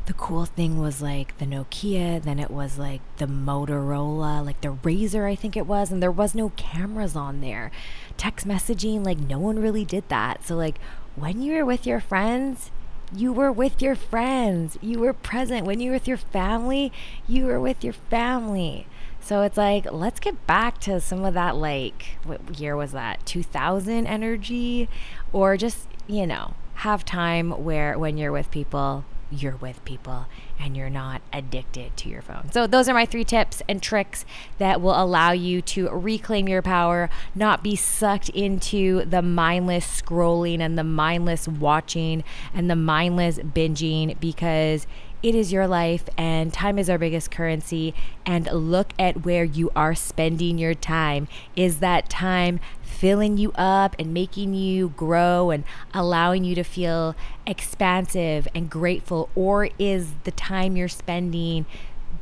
the 0.07 0.13
cool 0.13 0.45
thing 0.45 0.79
was 0.79 1.01
like 1.01 1.37
the 1.37 1.45
Nokia, 1.45 2.23
then 2.23 2.39
it 2.39 2.49
was 2.49 2.77
like 2.77 3.01
the 3.17 3.25
Motorola, 3.25 4.43
like 4.43 4.61
the 4.61 4.69
Razr, 4.69 5.29
I 5.29 5.35
think 5.35 5.57
it 5.57 5.67
was, 5.67 5.91
and 5.91 6.01
there 6.01 6.11
was 6.11 6.33
no 6.33 6.49
cameras 6.55 7.15
on 7.15 7.41
there. 7.41 7.71
Text 8.15 8.47
messaging, 8.47 9.05
like 9.05 9.19
no 9.19 9.37
one 9.37 9.59
really 9.59 9.83
did 9.83 10.07
that. 10.07 10.45
So, 10.45 10.55
like, 10.55 10.79
when 11.17 11.41
you 11.41 11.55
were 11.55 11.65
with 11.65 11.85
your 11.85 11.99
friends, 11.99 12.71
you 13.13 13.33
were 13.33 13.51
with 13.51 13.81
your 13.81 13.95
friends. 13.95 14.77
You 14.81 14.99
were 14.99 15.13
present. 15.13 15.65
When 15.65 15.81
you 15.81 15.91
were 15.91 15.97
with 15.97 16.07
your 16.07 16.17
family, 16.17 16.91
you 17.27 17.45
were 17.45 17.59
with 17.59 17.83
your 17.83 17.93
family. 17.93 18.87
So 19.19 19.41
it's 19.41 19.57
like, 19.57 19.91
let's 19.91 20.21
get 20.21 20.47
back 20.47 20.79
to 20.81 21.01
some 21.01 21.25
of 21.25 21.33
that, 21.33 21.57
like, 21.57 22.17
what 22.23 22.59
year 22.59 22.77
was 22.77 22.93
that? 22.93 23.25
2000 23.25 24.07
energy? 24.07 24.87
Or 25.33 25.57
just, 25.57 25.87
you 26.07 26.25
know, 26.25 26.53
have 26.75 27.03
time 27.03 27.51
where 27.65 27.99
when 27.99 28.17
you're 28.17 28.31
with 28.31 28.51
people, 28.51 29.03
you're 29.31 29.55
with 29.57 29.83
people 29.85 30.27
and 30.59 30.75
you're 30.75 30.89
not 30.89 31.21
addicted 31.33 31.95
to 31.97 32.09
your 32.09 32.21
phone. 32.21 32.51
So, 32.51 32.67
those 32.67 32.87
are 32.89 32.93
my 32.93 33.05
three 33.05 33.23
tips 33.23 33.61
and 33.67 33.81
tricks 33.81 34.25
that 34.57 34.81
will 34.81 34.99
allow 35.01 35.31
you 35.31 35.61
to 35.63 35.89
reclaim 35.89 36.47
your 36.47 36.61
power, 36.61 37.09
not 37.35 37.63
be 37.63 37.75
sucked 37.75 38.29
into 38.29 39.05
the 39.05 39.21
mindless 39.21 40.01
scrolling 40.01 40.59
and 40.59 40.77
the 40.77 40.83
mindless 40.83 41.47
watching 41.47 42.23
and 42.53 42.69
the 42.69 42.75
mindless 42.75 43.37
binging 43.39 44.19
because 44.19 44.87
it 45.27 45.35
is 45.35 45.51
your 45.51 45.67
life 45.67 46.05
and 46.17 46.53
time 46.53 46.79
is 46.79 46.89
our 46.89 46.97
biggest 46.97 47.31
currency. 47.31 47.93
And 48.25 48.49
look 48.49 48.93
at 48.97 49.25
where 49.25 49.43
you 49.43 49.69
are 49.75 49.93
spending 49.93 50.57
your 50.57 50.73
time. 50.73 51.27
Is 51.53 51.79
that 51.79 52.09
time 52.09 52.61
filling 52.81 53.37
you 53.37 53.51
up 53.55 53.93
and 53.99 54.13
making 54.13 54.53
you 54.53 54.89
grow 54.89 55.49
and 55.49 55.65
allowing 55.93 56.45
you 56.45 56.55
to 56.55 56.63
feel 56.63 57.13
expansive 57.45 58.47
and 58.55 58.69
grateful? 58.69 59.27
Or 59.35 59.69
is 59.77 60.13
the 60.23 60.31
time 60.31 60.77
you're 60.77 60.87
spending 60.87 61.65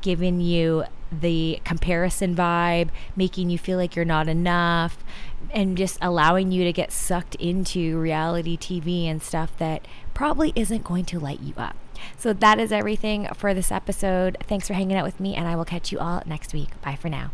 giving 0.02 0.42
you 0.42 0.86
the 1.12 1.60
comparison 1.64 2.36
vibe, 2.36 2.90
making 3.16 3.52
you 3.52 3.60
feel 3.60 3.78
like 3.78 3.96
you're 3.96 4.04
not 4.04 4.28
enough, 4.28 5.04
and 5.52 5.78
just 5.78 6.00
allowing 6.02 6.52
you 6.52 6.64
to 6.64 6.74
get 6.74 6.92
sucked 6.92 7.36
into 7.36 8.00
reality 8.00 8.58
TV 8.58 9.06
and 9.06 9.22
stuff 9.22 9.56
that 9.60 9.88
probably 10.16 10.52
isn't 10.56 10.84
going 10.84 11.06
to 11.06 11.20
light 11.20 11.40
you 11.42 11.54
up? 11.56 11.76
So 12.18 12.34
that 12.34 12.60
is 12.60 12.72
everything 12.72 13.28
for 13.36 13.54
this 13.54 13.72
episode. 13.72 14.38
Thanks 14.44 14.68
for 14.68 14.74
hanging 14.74 14.98
out 14.98 15.06
with 15.06 15.20
me, 15.20 15.36
and 15.36 15.48
I 15.48 15.56
will 15.56 15.66
catch 15.66 15.92
you 15.92 16.00
all 16.00 16.22
next 16.26 16.54
week. 16.54 16.70
Bye 16.82 16.96
for 16.96 17.10
now. 17.10 17.32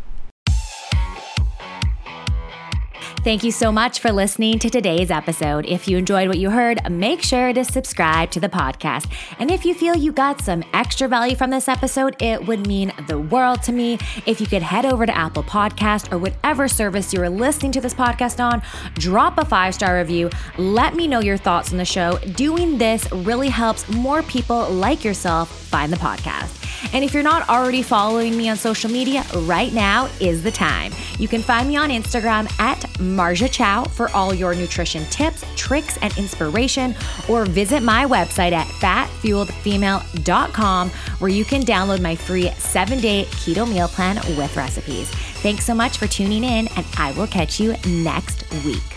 Thank 3.24 3.44
you 3.44 3.52
so 3.52 3.72
much 3.72 4.00
for 4.00 4.12
listening 4.12 4.58
to 4.58 4.70
today's 4.72 5.12
episode. 5.12 5.68
If 5.68 5.88
you 5.88 6.00
enjoyed 6.00 6.28
what 6.28 6.40
you 6.40 6.50
heard, 6.50 6.80
make 6.90 7.22
sure 7.22 7.54
to 7.54 7.64
subscribe 7.64 8.32
to 8.32 8.40
the 8.40 8.50
podcast. 8.50 9.14
And 9.38 9.52
if 9.52 9.64
you 9.64 9.76
feel 9.76 9.96
you 9.96 10.12
got 10.12 10.42
some 10.42 10.64
extra 10.74 11.08
value 11.08 11.36
from 11.36 11.52
this 11.52 11.68
episode, 11.68 12.20
it 12.20 12.48
would 12.48 12.66
mean 12.66 12.92
the 13.08 13.20
world 13.20 13.62
to 13.64 13.74
me 13.74 14.00
if 14.26 14.42
you 14.42 14.48
could 14.48 14.64
head 14.64 14.88
over 14.88 15.06
to 15.06 15.16
Apple 15.16 15.44
Podcast 15.44 16.12
or 16.12 16.18
whatever 16.18 16.68
service 16.68 17.14
you're 17.14 17.30
listening 17.30 17.72
to 17.74 17.80
this 17.82 17.94
podcast 17.94 18.44
on, 18.44 18.64
drop 18.96 19.38
a 19.38 19.46
five 19.46 19.76
star 19.76 20.00
review, 20.00 20.28
let 20.58 20.96
me 20.96 21.08
know 21.08 21.20
your 21.20 21.38
thoughts 21.38 21.72
on 21.72 21.78
the 21.78 21.86
show. 21.86 22.18
Doing 22.36 22.80
this 22.80 23.12
really 23.12 23.50
helps 23.50 23.88
more 23.88 24.24
people 24.24 24.68
like 24.68 25.04
yourself 25.04 25.52
find 25.68 25.94
the 25.94 25.98
podcast. 25.98 26.58
And 26.94 27.04
if 27.04 27.14
you're 27.14 27.24
not 27.24 27.48
already 27.48 27.84
following 27.84 28.36
me 28.36 28.50
on 28.50 28.58
social 28.58 28.90
media, 28.90 29.24
right 29.36 29.72
now 29.72 30.10
is 30.20 30.44
the 30.44 30.52
time. 30.52 30.92
You 31.20 31.28
can 31.28 31.42
find 31.42 31.68
me 31.68 31.78
on 31.78 31.90
Instagram 31.90 32.52
at 32.60 32.84
Marja 33.02 33.52
Chow 33.52 33.84
for 33.84 34.10
all 34.12 34.34
your 34.34 34.56
nutrition 34.56 35.04
tips, 35.06 35.44
tricks, 35.56 35.98
and 36.02 36.16
inspiration, 36.18 36.96
or 37.28 37.46
visit 37.46 37.84
my 37.84 38.06
website 38.06 38.52
at 38.52 38.68
fatfueledfemale.com 38.68 40.90
where 40.90 41.32
you 41.32 41.44
can 41.44 41.64
download 41.64 42.02
my 42.02 42.16
free 42.16 42.50
seven 42.52 43.00
day 43.00 43.26
keto 43.32 43.68
meal 43.70 43.88
plan 43.88 44.16
with 44.38 44.56
recipes. 44.56 45.10
Thanks 45.42 45.66
so 45.66 45.74
much 45.74 45.98
for 45.98 46.06
tuning 46.08 46.44
in, 46.44 46.68
and 46.76 46.86
I 46.98 47.12
will 47.14 47.28
catch 47.28 47.60
you 47.60 47.76
next 47.86 48.46
week. 48.64 48.91